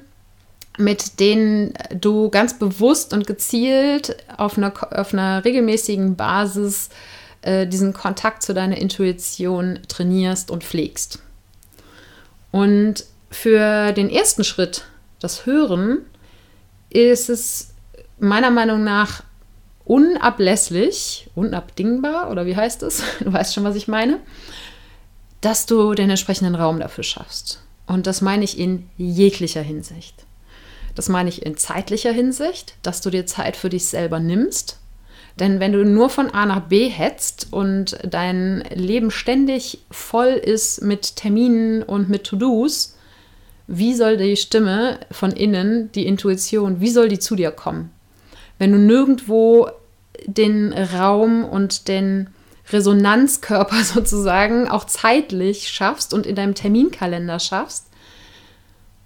[0.78, 6.90] mit denen du ganz bewusst und gezielt auf einer, auf einer regelmäßigen Basis
[7.42, 11.18] äh, diesen Kontakt zu deiner Intuition trainierst und pflegst.
[12.50, 14.84] Und für den ersten Schritt,
[15.20, 15.98] das Hören,
[16.90, 17.71] ist es
[18.22, 19.22] meiner Meinung nach
[19.84, 23.02] unablässlich, unabdingbar oder wie heißt es?
[23.20, 24.20] Du weißt schon, was ich meine,
[25.40, 27.60] dass du den entsprechenden Raum dafür schaffst.
[27.86, 30.24] Und das meine ich in jeglicher Hinsicht.
[30.94, 34.78] Das meine ich in zeitlicher Hinsicht, dass du dir Zeit für dich selber nimmst.
[35.40, 40.82] Denn wenn du nur von A nach B hetzt und dein Leben ständig voll ist
[40.82, 42.96] mit Terminen und mit To-Dos,
[43.66, 47.90] wie soll die Stimme von innen, die Intuition, wie soll die zu dir kommen?
[48.62, 49.70] Wenn du nirgendwo
[50.24, 52.30] den Raum und den
[52.70, 57.88] Resonanzkörper sozusagen auch zeitlich schaffst und in deinem Terminkalender schaffst,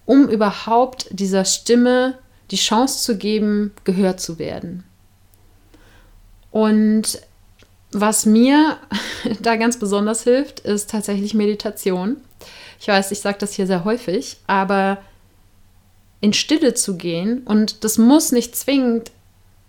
[0.05, 2.19] um überhaupt dieser Stimme
[2.51, 4.85] die Chance zu geben, gehört zu werden.
[6.51, 7.19] Und
[7.93, 8.77] was mir
[9.41, 12.19] da ganz besonders hilft, ist tatsächlich Meditation.
[12.79, 14.99] Ich weiß, ich sage das hier sehr häufig, aber
[16.21, 19.13] in Stille zu gehen und das muss nicht zwingend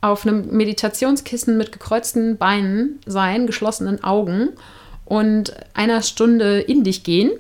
[0.02, 4.50] auf einem Meditationskissen mit gekreuzten Beinen sein, geschlossenen Augen
[5.06, 7.32] und einer Stunde in dich gehen,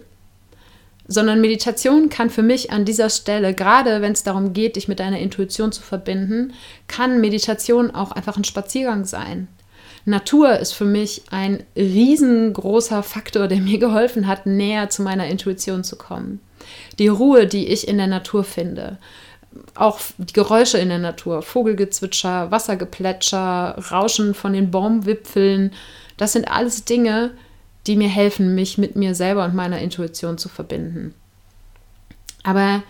[1.08, 5.00] sondern Meditation kann für mich an dieser Stelle, gerade wenn es darum geht, dich mit
[5.00, 6.54] deiner Intuition zu verbinden,
[6.88, 9.48] kann Meditation auch einfach ein Spaziergang sein.
[10.06, 15.84] Natur ist für mich ein riesengroßer Faktor, der mir geholfen hat, näher zu meiner Intuition
[15.84, 16.39] zu kommen.
[16.98, 18.98] Die Ruhe, die ich in der Natur finde,
[19.76, 25.74] auch die Geräusche in der Natur, Vogelgezwitscher, Wassergeplätscher, Rauschen von den Baumwipfeln,
[26.18, 27.32] das sind alles Dinge,
[27.86, 31.14] die mir helfen, mich mit mir selber und meiner Intuition zu verbinden.
[32.44, 32.84] Aber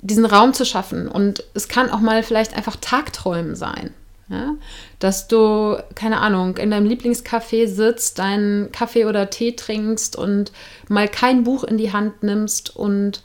[0.00, 3.92] diesen Raum zu schaffen und es kann auch mal vielleicht einfach Tagträumen sein.
[4.28, 4.54] Ja?
[4.98, 10.52] Dass du, keine Ahnung, in deinem Lieblingscafé sitzt, deinen Kaffee oder Tee trinkst und
[10.88, 13.22] mal kein Buch in die Hand nimmst und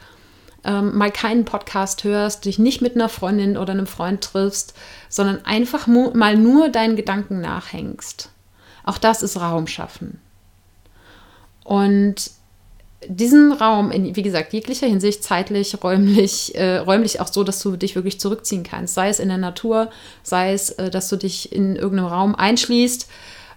[0.64, 4.74] ähm, mal keinen Podcast hörst, dich nicht mit einer Freundin oder einem Freund triffst,
[5.10, 8.30] sondern einfach mal nur deinen Gedanken nachhängst.
[8.84, 10.20] Auch das ist Raum schaffen.
[11.64, 12.32] Und
[13.08, 17.76] diesen Raum in, wie gesagt, jeglicher Hinsicht, zeitlich, räumlich, äh, räumlich auch so, dass du
[17.76, 18.94] dich wirklich zurückziehen kannst.
[18.94, 19.90] Sei es in der Natur,
[20.24, 23.08] sei es, äh, dass du dich in irgendeinem Raum einschließt,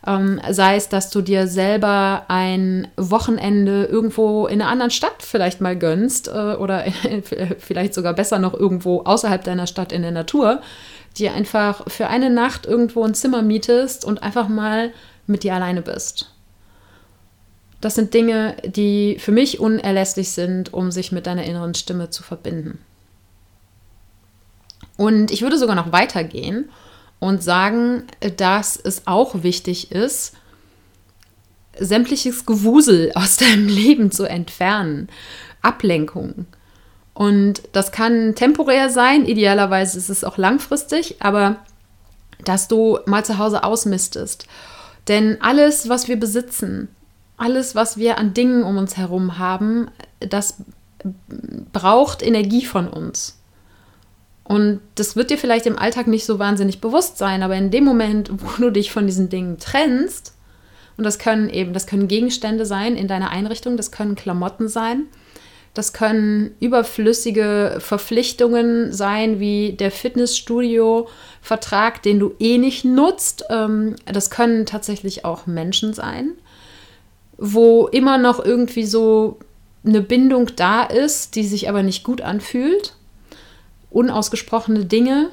[0.06, 5.60] ähm, sei es, dass du dir selber ein Wochenende irgendwo in einer anderen Stadt vielleicht
[5.60, 6.84] mal gönnst äh, oder
[7.58, 10.60] vielleicht sogar besser noch irgendwo außerhalb deiner Stadt in der Natur,
[11.18, 14.92] dir einfach für eine Nacht irgendwo ein Zimmer mietest und einfach mal
[15.26, 16.32] mit dir alleine bist.
[17.80, 22.22] Das sind Dinge, die für mich unerlässlich sind, um sich mit deiner inneren Stimme zu
[22.22, 22.78] verbinden.
[24.96, 26.70] Und ich würde sogar noch weitergehen
[27.18, 28.04] und sagen,
[28.36, 30.34] dass es auch wichtig ist,
[31.78, 35.08] sämtliches Gewusel aus deinem Leben zu entfernen.
[35.62, 36.46] Ablenkung.
[37.14, 41.56] Und das kann temporär sein, idealerweise ist es auch langfristig, aber
[42.44, 44.46] dass du mal zu Hause ausmistest.
[45.08, 46.88] Denn alles, was wir besitzen,
[47.38, 49.88] alles, was wir an Dingen um uns herum haben,
[50.20, 50.56] das
[51.72, 53.38] braucht Energie von uns.
[54.48, 57.84] Und das wird dir vielleicht im Alltag nicht so wahnsinnig bewusst sein, aber in dem
[57.84, 60.32] Moment, wo du dich von diesen Dingen trennst,
[60.96, 65.06] und das können eben, das können Gegenstände sein in deiner Einrichtung, das können Klamotten sein,
[65.74, 73.44] das können überflüssige Verpflichtungen sein, wie der Fitnessstudio-Vertrag, den du eh nicht nutzt.
[73.50, 76.32] Ähm, das können tatsächlich auch Menschen sein
[77.38, 79.38] wo immer noch irgendwie so
[79.84, 82.94] eine Bindung da ist, die sich aber nicht gut anfühlt.
[83.96, 85.30] Unausgesprochene Dinge.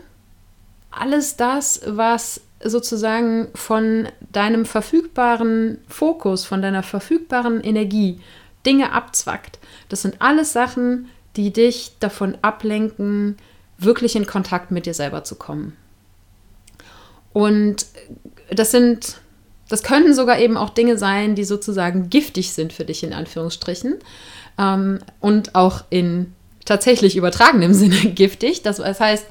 [0.89, 8.21] Alles das, was sozusagen von deinem verfügbaren Fokus, von deiner verfügbaren Energie
[8.65, 9.59] Dinge abzwackt.
[9.89, 13.35] Das sind alles Sachen, die dich davon ablenken,
[13.77, 15.75] wirklich in Kontakt mit dir selber zu kommen.
[17.33, 17.85] Und
[18.49, 19.17] das sind
[19.67, 23.95] das können sogar eben auch Dinge sein, die sozusagen giftig sind für dich in Anführungsstrichen
[24.57, 26.33] ähm, und auch in
[26.65, 28.61] tatsächlich übertragenem Sinne giftig.
[28.61, 29.25] Das, das heißt,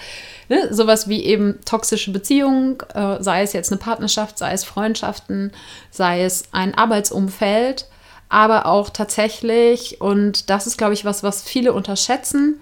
[0.48, 5.52] ne, sowas wie eben toxische Beziehungen, äh, sei es jetzt eine Partnerschaft, sei es Freundschaften,
[5.90, 7.86] sei es ein Arbeitsumfeld,
[8.28, 12.58] aber auch tatsächlich, und das ist, glaube ich, was, was viele unterschätzen,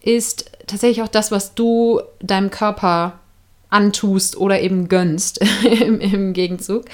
[0.00, 3.18] ist tatsächlich auch das, was du deinem Körper
[3.68, 6.84] antust oder eben gönnst im, im, Gegenzug.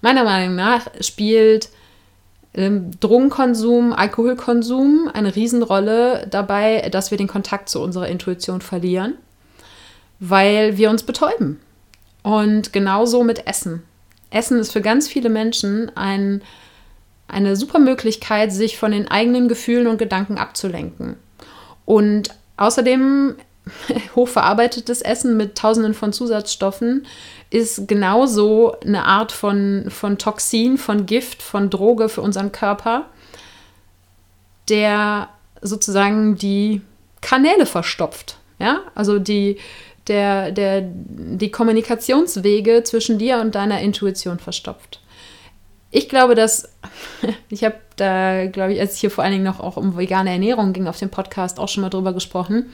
[0.00, 1.68] Meiner Meinung nach spielt
[2.54, 9.14] Drogenkonsum, Alkoholkonsum eine Riesenrolle dabei, dass wir den Kontakt zu unserer Intuition verlieren,
[10.20, 11.60] weil wir uns betäuben.
[12.22, 13.82] Und genauso mit Essen.
[14.30, 16.42] Essen ist für ganz viele Menschen ein,
[17.26, 21.16] eine super Möglichkeit, sich von den eigenen Gefühlen und Gedanken abzulenken.
[21.86, 23.36] Und außerdem
[24.16, 27.06] hochverarbeitetes Essen mit tausenden von Zusatzstoffen
[27.50, 33.06] ist genauso eine Art von, von Toxin, von Gift, von Droge für unseren Körper,
[34.68, 35.28] der
[35.60, 36.80] sozusagen die
[37.20, 38.38] Kanäle verstopft.
[38.58, 39.58] Ja, also die,
[40.06, 45.00] der, der, die Kommunikationswege zwischen dir und deiner Intuition verstopft.
[45.90, 46.72] Ich glaube, dass,
[47.50, 50.30] ich habe da, glaube ich, als es hier vor allen Dingen noch auch um vegane
[50.30, 52.72] Ernährung ging, auf dem Podcast auch schon mal drüber gesprochen,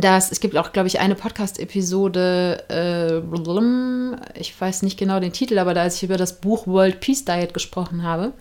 [0.00, 5.58] dass es gibt auch, glaube ich, eine Podcast-Episode, äh, ich weiß nicht genau den Titel,
[5.58, 8.32] aber da als ich über das Buch World Peace Diet gesprochen habe,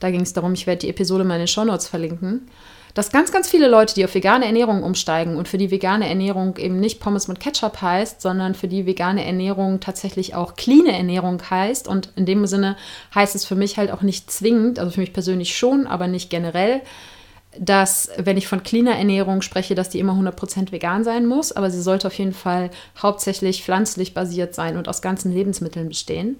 [0.00, 2.48] da ging es darum, ich werde die Episode mal in den Shownotes verlinken,
[2.94, 6.56] dass ganz, ganz viele Leute, die auf vegane Ernährung umsteigen und für die vegane Ernährung
[6.56, 11.40] eben nicht Pommes mit Ketchup heißt, sondern für die vegane Ernährung tatsächlich auch clean Ernährung
[11.48, 11.86] heißt.
[11.86, 12.76] Und in dem Sinne
[13.14, 16.28] heißt es für mich halt auch nicht zwingend, also für mich persönlich schon, aber nicht
[16.28, 16.80] generell,
[17.58, 21.70] dass, wenn ich von cleaner Ernährung spreche, dass die immer 100% vegan sein muss, aber
[21.70, 26.36] sie sollte auf jeden Fall hauptsächlich pflanzlich basiert sein und aus ganzen Lebensmitteln bestehen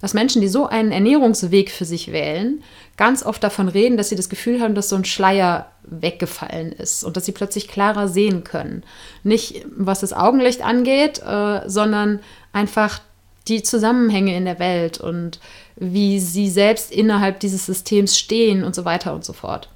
[0.00, 2.62] dass Menschen, die so einen Ernährungsweg für sich wählen,
[2.96, 7.04] ganz oft davon reden, dass sie das Gefühl haben, dass so ein Schleier weggefallen ist
[7.04, 8.84] und dass sie plötzlich klarer sehen können.
[9.22, 12.20] Nicht was das Augenlicht angeht, äh, sondern
[12.52, 13.00] einfach
[13.48, 15.40] die Zusammenhänge in der Welt und
[15.76, 19.68] wie sie selbst innerhalb dieses Systems stehen und so weiter und so fort.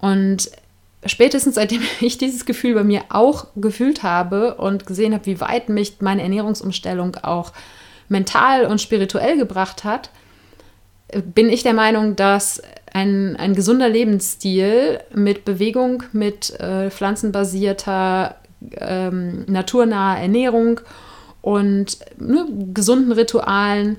[0.00, 0.50] Und
[1.06, 5.68] spätestens seitdem ich dieses Gefühl bei mir auch gefühlt habe und gesehen habe, wie weit
[5.68, 7.52] mich meine Ernährungsumstellung auch
[8.08, 10.10] mental und spirituell gebracht hat,
[11.34, 18.36] bin ich der Meinung, dass ein, ein gesunder Lebensstil mit Bewegung, mit äh, pflanzenbasierter,
[18.76, 20.80] ähm, naturnaher Ernährung
[21.40, 23.96] und ne, gesunden Ritualen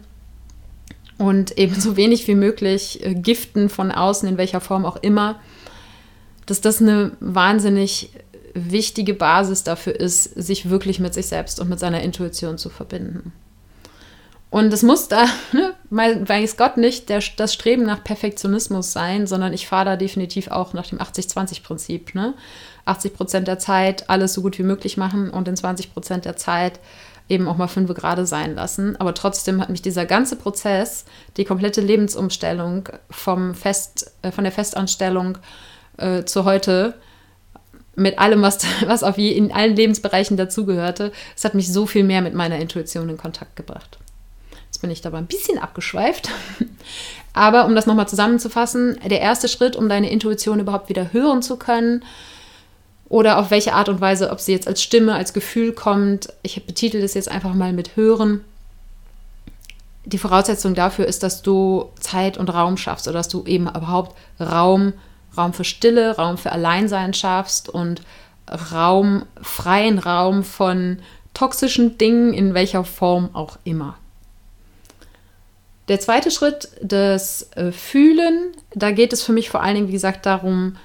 [1.18, 5.40] und eben so wenig wie möglich äh, Giften von außen, in welcher Form auch immer,
[6.46, 8.12] dass das eine wahnsinnig
[8.54, 13.34] wichtige Basis dafür ist, sich wirklich mit sich selbst und mit seiner Intuition zu verbinden.
[14.50, 19.54] Und es muss da, ne, weiß Gott nicht, der, das Streben nach Perfektionismus sein, sondern
[19.54, 22.14] ich fahre da definitiv auch nach dem 80-20-Prinzip.
[22.14, 22.34] Ne?
[22.86, 26.36] 80 Prozent der Zeit alles so gut wie möglich machen und in 20 Prozent der
[26.36, 26.80] Zeit
[27.30, 28.98] eben auch mal fünf gerade sein lassen.
[28.98, 31.06] Aber trotzdem hat mich dieser ganze Prozess,
[31.38, 35.38] die komplette Lebensumstellung vom Fest, äh, von der Festanstellung
[35.98, 36.96] äh, zu heute,
[37.96, 42.04] mit allem, was, was auf je, in allen Lebensbereichen dazugehörte, es hat mich so viel
[42.04, 43.98] mehr mit meiner Intuition in Kontakt gebracht
[44.82, 46.30] bin ich dabei ein bisschen abgeschweift.
[47.34, 51.56] Aber um das nochmal zusammenzufassen, der erste Schritt, um deine Intuition überhaupt wieder hören zu
[51.56, 52.04] können,
[53.08, 56.66] oder auf welche Art und Weise, ob sie jetzt als Stimme, als Gefühl kommt, ich
[56.66, 58.42] betitel das jetzt einfach mal mit Hören.
[60.06, 64.16] Die Voraussetzung dafür ist, dass du Zeit und Raum schaffst oder dass du eben überhaupt
[64.40, 64.94] Raum,
[65.38, 68.02] Raum für Stille, Raum für Alleinsein schaffst und
[68.72, 71.00] Raum, freien Raum von
[71.34, 73.98] toxischen Dingen in welcher Form auch immer.
[75.88, 79.94] Der zweite Schritt, das äh, Fühlen, da geht es für mich vor allen Dingen, wie
[79.94, 80.78] gesagt, darum,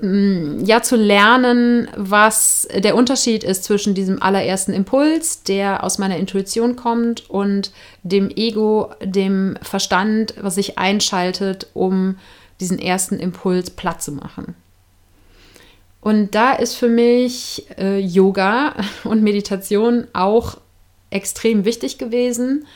[0.00, 6.16] mm, ja, zu lernen, was der Unterschied ist zwischen diesem allerersten Impuls, der aus meiner
[6.16, 7.72] Intuition kommt, und
[8.02, 12.18] dem Ego, dem Verstand, was sich einschaltet, um
[12.60, 14.54] diesen ersten Impuls platt zu machen.
[16.00, 20.58] Und da ist für mich äh, Yoga und Meditation auch
[21.10, 22.66] extrem wichtig gewesen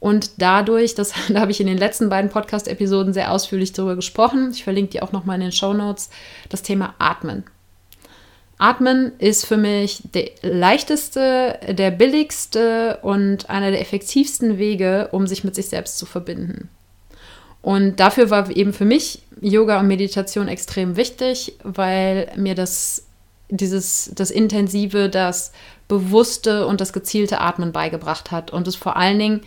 [0.00, 4.50] und dadurch, das, da habe ich in den letzten beiden Podcast-Episoden sehr ausführlich darüber gesprochen,
[4.52, 6.10] ich verlinke die auch nochmal in den Show Notes,
[6.48, 7.44] das Thema Atmen.
[8.58, 15.44] Atmen ist für mich der leichteste, der billigste und einer der effektivsten Wege, um sich
[15.44, 16.68] mit sich selbst zu verbinden.
[17.62, 23.06] Und dafür war eben für mich Yoga und Meditation extrem wichtig, weil mir das,
[23.48, 25.52] dieses, das intensive, das
[25.88, 29.40] bewusste und das gezielte Atmen beigebracht hat und es vor allen Dingen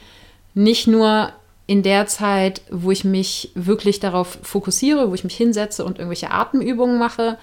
[0.53, 1.31] nicht nur
[1.65, 6.31] in der Zeit, wo ich mich wirklich darauf fokussiere, wo ich mich hinsetze und irgendwelche
[6.31, 7.37] Atemübungen mache,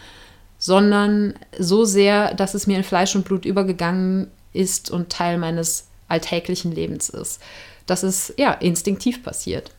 [0.58, 5.88] sondern so sehr, dass es mir in Fleisch und Blut übergegangen ist und Teil meines
[6.08, 7.40] alltäglichen Lebens ist.
[7.86, 9.72] Das ist ja instinktiv passiert.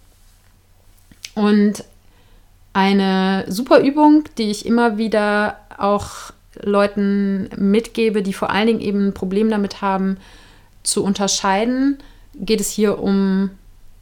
[1.36, 1.84] Und
[2.74, 9.08] eine super Übung, die ich immer wieder auch Leuten mitgebe, die vor allen Dingen eben
[9.08, 10.18] ein Problem damit haben,
[10.84, 12.00] zu unterscheiden,
[12.34, 13.52] geht es hier um,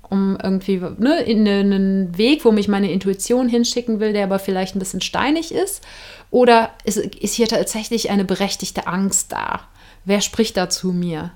[0.09, 4.75] um irgendwie ne, in einen Weg, wo mich meine Intuition hinschicken will, der aber vielleicht
[4.75, 5.83] ein bisschen steinig ist?
[6.31, 9.61] Oder ist, ist hier tatsächlich eine berechtigte Angst da?
[10.05, 11.31] Wer spricht da zu mir?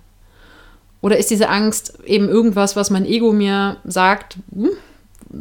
[1.02, 4.70] Oder ist diese Angst eben irgendwas, was mein Ego mir sagt, hm,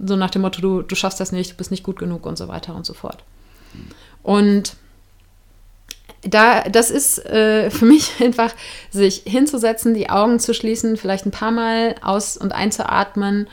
[0.07, 2.38] so nach dem Motto, du, du schaffst das nicht, du bist nicht gut genug und
[2.38, 3.22] so weiter und so fort.
[4.22, 4.76] Und
[6.22, 8.55] da, das ist äh, für mich einfach,
[8.90, 13.49] sich hinzusetzen, die Augen zu schließen, vielleicht ein paar Mal aus- und einzuatmen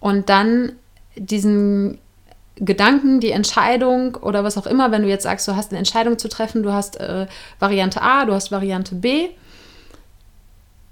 [0.00, 0.72] und dann
[1.16, 1.98] diesen
[2.56, 6.18] Gedanken, die Entscheidung oder was auch immer, wenn du jetzt sagst, du hast eine Entscheidung
[6.18, 7.26] zu treffen, du hast äh,
[7.58, 9.30] Variante A, du hast Variante B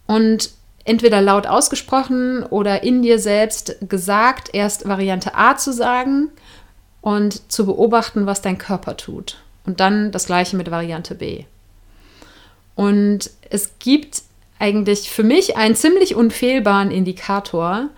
[0.07, 0.51] und
[0.89, 6.31] entweder laut ausgesprochen oder in dir selbst gesagt, erst Variante A zu sagen
[7.01, 9.39] und zu beobachten, was dein Körper tut.
[9.67, 11.45] Und dann das gleiche mit Variante B.
[12.75, 14.23] Und es gibt
[14.59, 17.91] eigentlich für mich einen ziemlich unfehlbaren Indikator,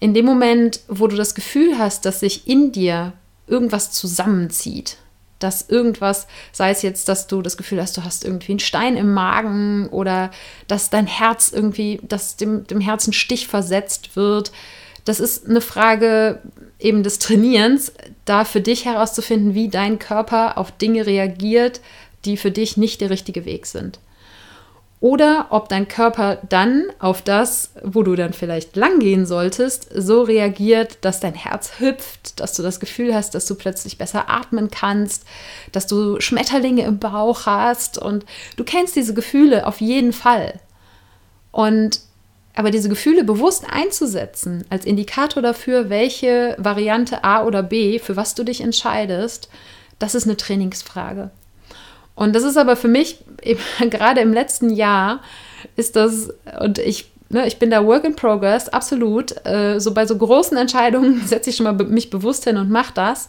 [0.00, 3.12] in dem Moment, wo du das Gefühl hast, dass sich in dir
[3.46, 4.96] irgendwas zusammenzieht,
[5.44, 8.96] dass irgendwas, sei es jetzt, dass du das Gefühl hast, du hast irgendwie einen Stein
[8.96, 10.30] im Magen oder
[10.66, 14.50] dass dein Herz irgendwie, dass dem, dem Herzen Stich versetzt wird.
[15.04, 16.40] Das ist eine Frage
[16.78, 17.92] eben des Trainierens,
[18.24, 21.80] da für dich herauszufinden, wie dein Körper auf Dinge reagiert,
[22.24, 24.00] die für dich nicht der richtige Weg sind
[25.04, 30.22] oder ob dein Körper dann auf das, wo du dann vielleicht lang gehen solltest, so
[30.22, 34.70] reagiert, dass dein Herz hüpft, dass du das Gefühl hast, dass du plötzlich besser atmen
[34.70, 35.26] kannst,
[35.72, 38.24] dass du Schmetterlinge im Bauch hast und
[38.56, 40.58] du kennst diese Gefühle auf jeden Fall.
[41.52, 42.00] Und
[42.54, 48.34] aber diese Gefühle bewusst einzusetzen als Indikator dafür, welche Variante A oder B, für was
[48.34, 49.50] du dich entscheidest,
[49.98, 51.30] das ist eine Trainingsfrage.
[52.14, 53.60] Und das ist aber für mich, eben,
[53.90, 55.20] gerade im letzten Jahr,
[55.76, 59.34] ist das, und ich, ne, ich bin da Work in Progress, absolut.
[59.46, 62.92] Äh, so bei so großen Entscheidungen setze ich schon mal mich bewusst hin und mache
[62.94, 63.28] das.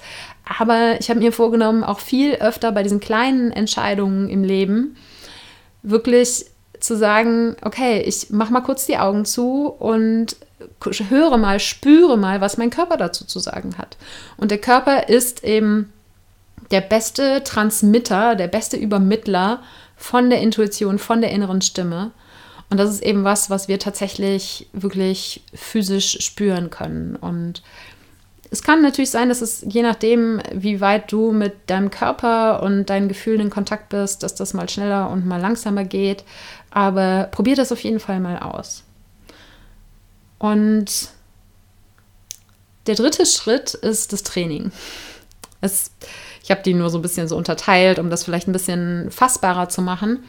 [0.59, 4.95] Aber ich habe mir vorgenommen, auch viel öfter bei diesen kleinen Entscheidungen im Leben
[5.81, 6.45] wirklich
[6.79, 10.35] zu sagen, okay, ich mache mal kurz die Augen zu und
[11.09, 13.97] höre mal, spüre mal, was mein Körper dazu zu sagen hat.
[14.37, 15.91] Und der Körper ist eben
[16.71, 19.61] der beste Transmitter, der beste Übermittler
[19.95, 22.11] von der Intuition, von der inneren Stimme.
[22.69, 27.15] Und das ist eben was, was wir tatsächlich wirklich physisch spüren können.
[27.15, 27.61] Und
[28.49, 32.85] es kann natürlich sein, dass es je nachdem, wie weit du mit deinem Körper und
[32.85, 36.23] deinen Gefühlen in Kontakt bist, dass das mal schneller und mal langsamer geht.
[36.71, 38.83] Aber probier das auf jeden Fall mal aus.
[40.39, 41.09] Und
[42.87, 44.71] der dritte Schritt ist das Training.
[45.61, 45.91] Es
[46.45, 49.67] ich habe die nur so ein bisschen so unterteilt, um das vielleicht ein bisschen fassbarer
[49.67, 50.23] zu machen.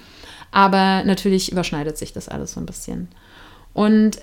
[0.51, 3.09] Aber natürlich überschneidet sich das alles so ein bisschen.
[3.75, 4.19] Und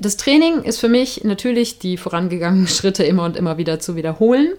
[0.00, 4.52] das Training ist für mich natürlich die vorangegangenen Schritte immer und immer wieder zu wiederholen.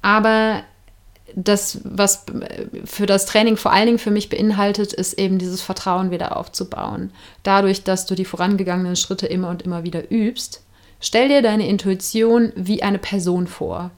[0.00, 0.62] Aber
[1.34, 2.24] das, was
[2.84, 7.12] für das Training vor allen Dingen für mich beinhaltet, ist eben dieses Vertrauen wieder aufzubauen.
[7.42, 10.62] Dadurch, dass du die vorangegangenen Schritte immer und immer wieder übst,
[11.00, 13.90] stell dir deine Intuition wie eine Person vor.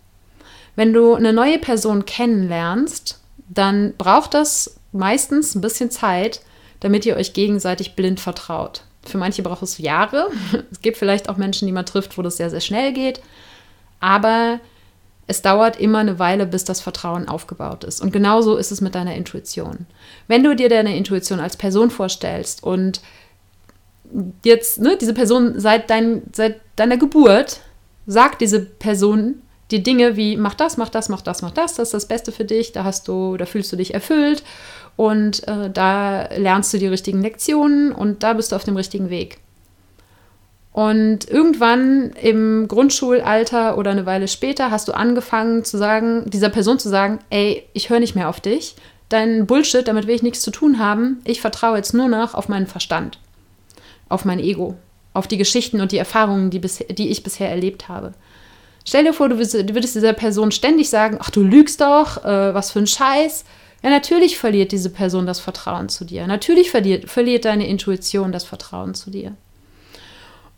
[0.77, 6.41] Wenn du eine neue Person kennenlernst, dann braucht das meistens ein bisschen Zeit,
[6.81, 8.85] damit ihr euch gegenseitig blind vertraut.
[9.05, 10.31] Für manche braucht es Jahre.
[10.71, 13.21] Es gibt vielleicht auch Menschen, die man trifft, wo das sehr, sehr schnell geht.
[14.01, 14.61] Aber
[15.27, 18.01] es dauert immer eine Weile, bis das Vertrauen aufgebaut ist.
[18.01, 19.87] Und genauso ist es mit deiner Intuition.
[20.29, 23.01] Wenn du dir deine Intuition als Person vorstellst und
[24.45, 27.61] jetzt, ne, diese Person seit, dein, seit deiner Geburt
[28.07, 29.43] sagt diese Person
[29.73, 32.31] die Dinge wie mach das, mach das, mach das, mach das, das ist das Beste
[32.31, 34.45] für dich, da hast du, da fühlst du dich erfüllt
[34.97, 39.11] und äh, da lernst du die richtigen Lektionen und da bist du auf dem richtigen
[39.11, 39.39] Weg.
[40.73, 46.79] Und irgendwann im Grundschulalter oder eine Weile später hast du angefangen zu sagen, dieser Person
[46.79, 48.75] zu sagen, ey, ich höre nicht mehr auf dich,
[49.11, 52.49] dein Bullshit, damit will ich nichts zu tun haben, ich vertraue jetzt nur noch auf
[52.49, 53.19] meinen Verstand,
[54.09, 54.77] auf mein Ego,
[55.13, 58.15] auf die Geschichten und die Erfahrungen, die, bis, die ich bisher erlebt habe.
[58.85, 62.73] Stell dir vor, du würdest dieser Person ständig sagen, ach du lügst doch, äh, was
[62.73, 63.45] für ein Scheiß.
[63.83, 66.27] Ja, natürlich verliert diese Person das Vertrauen zu dir.
[66.27, 69.35] Natürlich verliert, verliert deine Intuition das Vertrauen zu dir.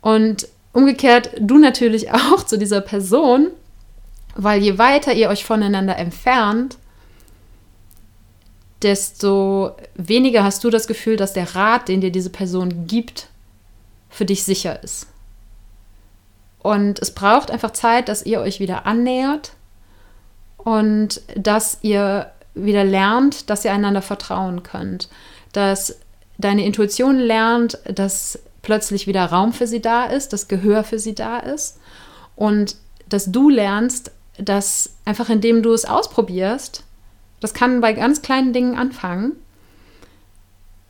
[0.01, 3.47] Und umgekehrt, du natürlich auch zu dieser Person,
[4.35, 6.77] weil je weiter ihr euch voneinander entfernt,
[8.81, 13.29] desto weniger hast du das Gefühl, dass der Rat, den dir diese Person gibt,
[14.09, 15.07] für dich sicher ist.
[16.65, 19.51] Und es braucht einfach Zeit, dass ihr euch wieder annähert
[20.57, 25.07] und dass ihr wieder lernt, dass ihr einander vertrauen könnt.
[25.53, 25.99] Dass
[26.39, 31.13] deine Intuition lernt, dass plötzlich wieder Raum für sie da ist, dass Gehör für sie
[31.13, 31.77] da ist.
[32.35, 32.77] Und
[33.09, 34.09] dass du lernst,
[34.39, 36.83] dass einfach indem du es ausprobierst,
[37.41, 39.33] das kann bei ganz kleinen Dingen anfangen,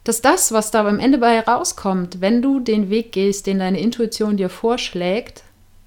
[0.06, 3.82] dass das, was da am Ende bei rauskommt, wenn du den Weg gehst, den deine
[3.82, 5.44] Intuition dir vorschlägt,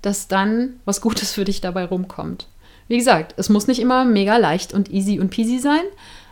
[0.09, 2.46] dass dann was Gutes für dich dabei rumkommt.
[2.88, 5.82] Wie gesagt, es muss nicht immer mega leicht und easy und peasy sein,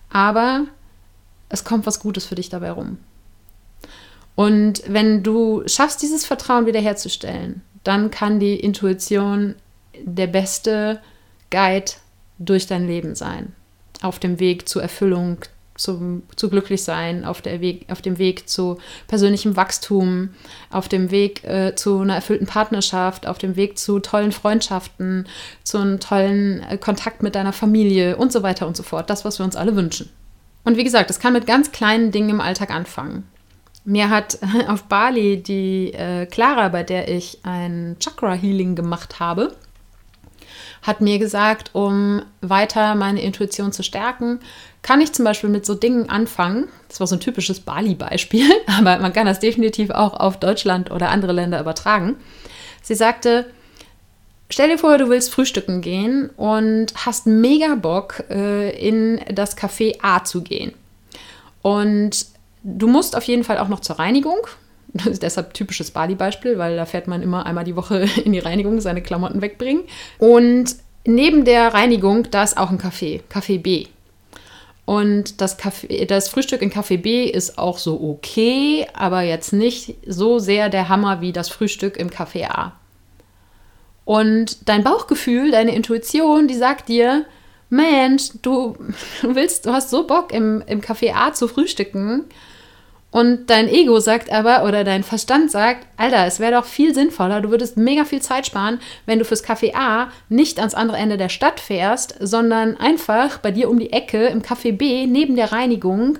[0.09, 0.65] aber
[1.51, 2.97] es kommt was Gutes für dich dabei rum.
[4.35, 9.57] Und wenn du schaffst, dieses Vertrauen wiederherzustellen, dann kann die Intuition
[10.03, 11.03] der beste
[11.51, 11.93] Guide
[12.39, 13.55] durch dein Leben sein.
[14.01, 15.37] Auf dem Weg zur Erfüllung,
[15.77, 20.31] zum, zu Glücklichsein, auf, der Weg, auf dem Weg zu persönlichem Wachstum,
[20.71, 25.27] auf dem Weg äh, zu einer erfüllten Partnerschaft, auf dem Weg zu tollen Freundschaften,
[25.63, 29.11] zu einem tollen äh, Kontakt mit deiner Familie und so weiter und so fort.
[29.11, 30.11] Das, was wir uns alle wünschen.
[30.65, 33.25] Und wie gesagt, es kann mit ganz kleinen Dingen im Alltag anfangen.
[33.85, 39.55] Mir hat auf Bali die äh, Clara, bei der ich ein Chakra-Healing gemacht habe,
[40.87, 44.41] hat mir gesagt, um weiter meine Intuition zu stärken,
[44.83, 46.69] kann ich zum Beispiel mit so Dingen anfangen.
[46.89, 51.11] Das war so ein typisches Bali-Beispiel, aber man kann das definitiv auch auf Deutschland oder
[51.11, 52.17] andere Länder übertragen.
[52.83, 53.47] Sie sagte,
[54.49, 59.99] stell dir vor, du willst frühstücken gehen und hast mega Bock, äh, in das Café
[60.03, 60.73] A zu gehen.
[61.63, 62.27] Und
[62.63, 64.39] du musst auf jeden Fall auch noch zur Reinigung.
[64.93, 68.39] Das ist deshalb typisches Bali-Beispiel, weil da fährt man immer einmal die Woche in die
[68.39, 69.85] Reinigung, seine Klamotten wegbringen.
[70.19, 73.87] Und neben der Reinigung, da ist auch ein Café, Café B.
[74.85, 79.97] Und das, Café, das Frühstück in Café B ist auch so okay, aber jetzt nicht
[80.07, 82.73] so sehr der Hammer wie das Frühstück im Café A.
[84.05, 87.27] Und dein Bauchgefühl, deine Intuition, die sagt dir,
[87.69, 88.77] Mensch, du,
[89.23, 92.25] willst, du hast so Bock im, im Café A zu frühstücken
[93.11, 97.41] und dein Ego sagt aber, oder dein Verstand sagt, Alter, es wäre doch viel sinnvoller,
[97.41, 101.17] du würdest mega viel Zeit sparen, wenn du fürs Café A nicht ans andere Ende
[101.17, 105.53] der Stadt fährst, sondern einfach bei dir um die Ecke im Café B neben der
[105.53, 106.19] Reinigung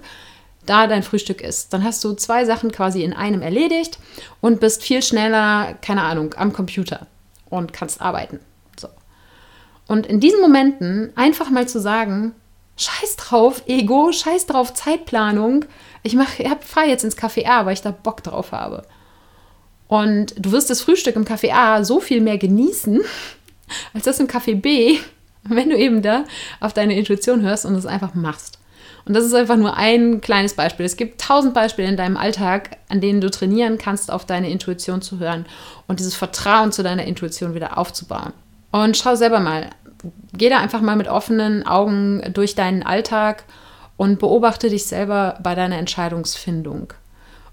[0.65, 1.73] da dein Frühstück ist.
[1.73, 3.99] Dann hast du zwei Sachen quasi in einem erledigt
[4.41, 7.07] und bist viel schneller, keine Ahnung, am Computer
[7.51, 8.41] und kannst arbeiten.
[8.79, 8.89] So.
[9.87, 12.35] Und in diesen Momenten einfach mal zu sagen,
[12.79, 15.65] Scheiß drauf, Ego, scheiß drauf, Zeitplanung.
[16.07, 18.85] Ich fahre jetzt ins Café A, weil ich da Bock drauf habe.
[19.89, 23.01] Und du wirst das Frühstück im Café A so viel mehr genießen,
[23.95, 24.99] als das im Café B,
[25.43, 26.25] wenn du eben da
[26.61, 28.59] auf deine Intuition hörst und es einfach machst.
[29.05, 30.87] Und das ist einfach nur ein kleines Beispiel.
[30.87, 35.01] Es gibt tausend Beispiele in deinem Alltag, an denen du trainieren kannst, auf deine Intuition
[35.01, 35.47] zu hören
[35.87, 38.33] und dieses Vertrauen zu deiner Intuition wieder aufzubauen.
[38.73, 39.71] Und schau selber mal,
[40.33, 43.45] geh da einfach mal mit offenen Augen durch deinen Alltag
[43.97, 46.93] und beobachte dich selber bei deiner Entscheidungsfindung.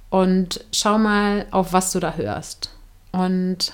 [0.10, 2.70] Und schau mal, auf was du da hörst.
[3.12, 3.74] Und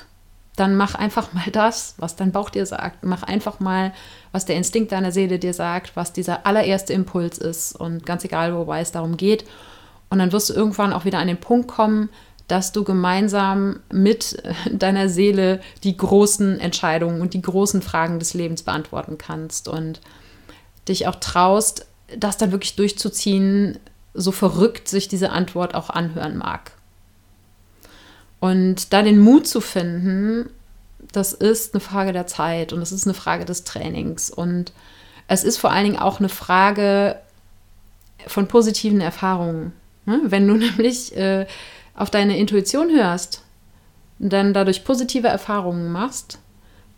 [0.55, 3.03] dann mach einfach mal das, was dein Bauch dir sagt.
[3.03, 3.93] Mach einfach mal,
[4.31, 7.75] was der Instinkt deiner Seele dir sagt, was dieser allererste Impuls ist.
[7.75, 9.45] Und ganz egal, wobei es darum geht.
[10.09, 12.09] Und dann wirst du irgendwann auch wieder an den Punkt kommen,
[12.47, 14.41] dass du gemeinsam mit
[14.71, 20.01] deiner Seele die großen Entscheidungen und die großen Fragen des Lebens beantworten kannst und
[20.87, 21.85] dich auch traust,
[22.17, 23.79] das dann wirklich durchzuziehen,
[24.13, 26.71] so verrückt sich diese Antwort auch anhören mag.
[28.39, 30.49] Und da den Mut zu finden,
[31.11, 34.71] das ist eine Frage der Zeit und es ist eine Frage des Trainings und
[35.27, 37.17] es ist vor allen Dingen auch eine Frage
[38.27, 39.73] von positiven Erfahrungen.
[40.05, 40.21] Ne?
[40.23, 41.45] Wenn du nämlich äh,
[41.95, 43.43] auf deine Intuition hörst,
[44.19, 46.39] dann dadurch positive Erfahrungen machst,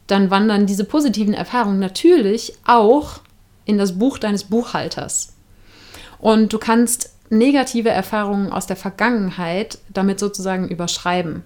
[0.08, 3.20] dann wandern diese positiven Erfahrungen natürlich auch
[3.66, 5.36] in das Buch deines Buchhalters.
[6.20, 11.44] Und du kannst negative Erfahrungen aus der Vergangenheit damit sozusagen überschreiben.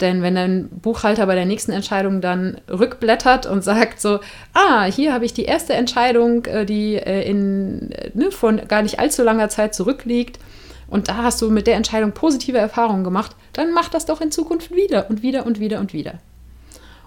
[0.00, 4.18] Denn wenn dein Buchhalter bei der nächsten Entscheidung dann rückblättert und sagt so,
[4.52, 8.98] ah, hier habe ich die erste Entscheidung, äh, die äh, in, ne, von gar nicht
[8.98, 10.40] allzu langer Zeit zurückliegt,
[10.86, 14.30] und da hast du mit der Entscheidung positive Erfahrungen gemacht, dann mach das doch in
[14.30, 16.20] Zukunft wieder und wieder und wieder und wieder.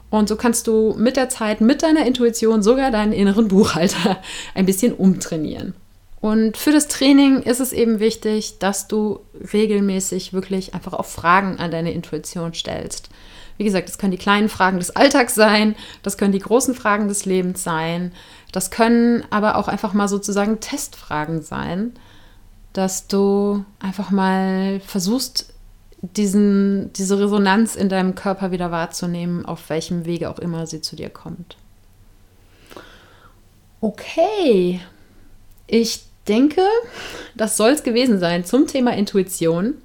[0.09, 4.17] Und so kannst du mit der Zeit, mit deiner Intuition sogar deinen inneren Buchhalter
[4.55, 5.73] ein bisschen umtrainieren.
[6.19, 9.19] Und für das Training ist es eben wichtig, dass du
[9.53, 13.09] regelmäßig wirklich einfach auch Fragen an deine Intuition stellst.
[13.57, 17.07] Wie gesagt, das können die kleinen Fragen des Alltags sein, das können die großen Fragen
[17.07, 18.11] des Lebens sein,
[18.51, 21.93] das können aber auch einfach mal sozusagen Testfragen sein,
[22.73, 25.53] dass du einfach mal versuchst,
[26.01, 30.95] diesen, diese Resonanz in deinem Körper wieder wahrzunehmen, auf welchem Wege auch immer sie zu
[30.95, 31.57] dir kommt.
[33.81, 34.81] Okay,
[35.67, 36.61] ich denke,
[37.35, 39.75] das soll es gewesen sein zum Thema Intuition.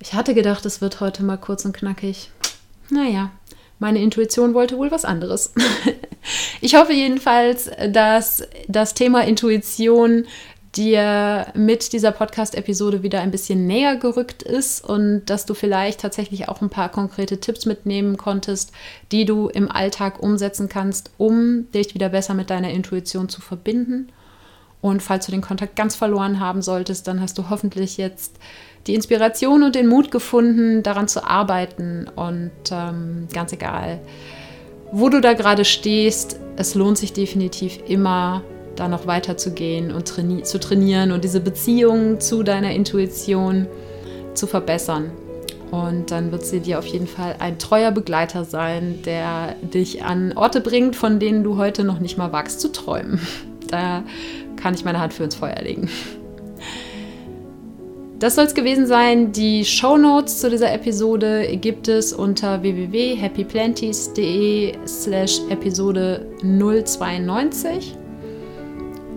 [0.00, 2.30] Ich hatte gedacht, es wird heute mal kurz und knackig.
[2.90, 3.30] Naja,
[3.78, 5.52] meine Intuition wollte wohl was anderes.
[6.60, 10.26] ich hoffe jedenfalls, dass das Thema Intuition
[10.76, 16.48] dir mit dieser Podcast-Episode wieder ein bisschen näher gerückt ist und dass du vielleicht tatsächlich
[16.48, 18.72] auch ein paar konkrete Tipps mitnehmen konntest,
[19.10, 24.08] die du im Alltag umsetzen kannst, um dich wieder besser mit deiner Intuition zu verbinden.
[24.80, 28.36] Und falls du den Kontakt ganz verloren haben solltest, dann hast du hoffentlich jetzt
[28.86, 32.08] die Inspiration und den Mut gefunden, daran zu arbeiten.
[32.16, 34.00] Und ähm, ganz egal,
[34.90, 38.42] wo du da gerade stehst, es lohnt sich definitiv immer,
[38.76, 43.66] da noch weiter zu gehen und traini zu trainieren und diese Beziehung zu deiner Intuition
[44.34, 45.10] zu verbessern.
[45.70, 50.34] Und dann wird sie dir auf jeden Fall ein treuer Begleiter sein, der dich an
[50.36, 53.20] Orte bringt, von denen du heute noch nicht mal wagst zu träumen.
[53.68, 54.02] Da
[54.56, 55.88] kann ich meine Hand für ins Feuer legen.
[58.18, 59.32] Das soll es gewesen sein.
[59.32, 67.96] Die Show Notes zu dieser Episode gibt es unter www.happyplanties.de slash Episode 092.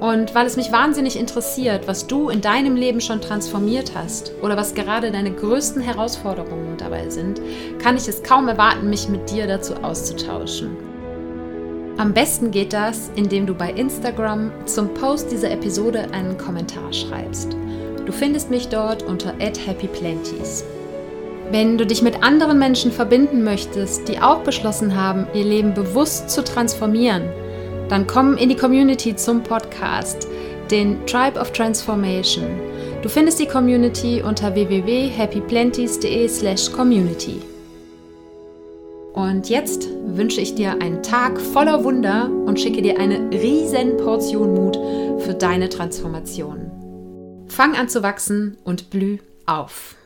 [0.00, 4.56] Und weil es mich wahnsinnig interessiert, was du in deinem Leben schon transformiert hast oder
[4.56, 7.40] was gerade deine größten Herausforderungen dabei sind,
[7.78, 10.74] kann ich es kaum erwarten, mich mit dir dazu auszutauschen.
[11.98, 17.54] Am besten geht das, indem du bei Instagram zum Post dieser Episode einen Kommentar schreibst.
[18.06, 20.64] Du findest mich dort unter @happyplenties.
[21.50, 26.30] Wenn du dich mit anderen Menschen verbinden möchtest, die auch beschlossen haben, ihr Leben bewusst
[26.30, 27.24] zu transformieren,
[27.90, 30.28] dann komm in die Community zum Podcast,
[30.70, 32.46] den Tribe of Transformation.
[33.02, 37.42] Du findest die Community unter www.happyplenties.de/community.
[39.12, 44.54] Und jetzt wünsche ich dir einen Tag voller Wunder und schicke dir eine riesen Portion
[44.54, 44.78] Mut
[45.22, 46.70] für deine Transformation.
[47.48, 49.96] Fang an zu wachsen und blüh auf.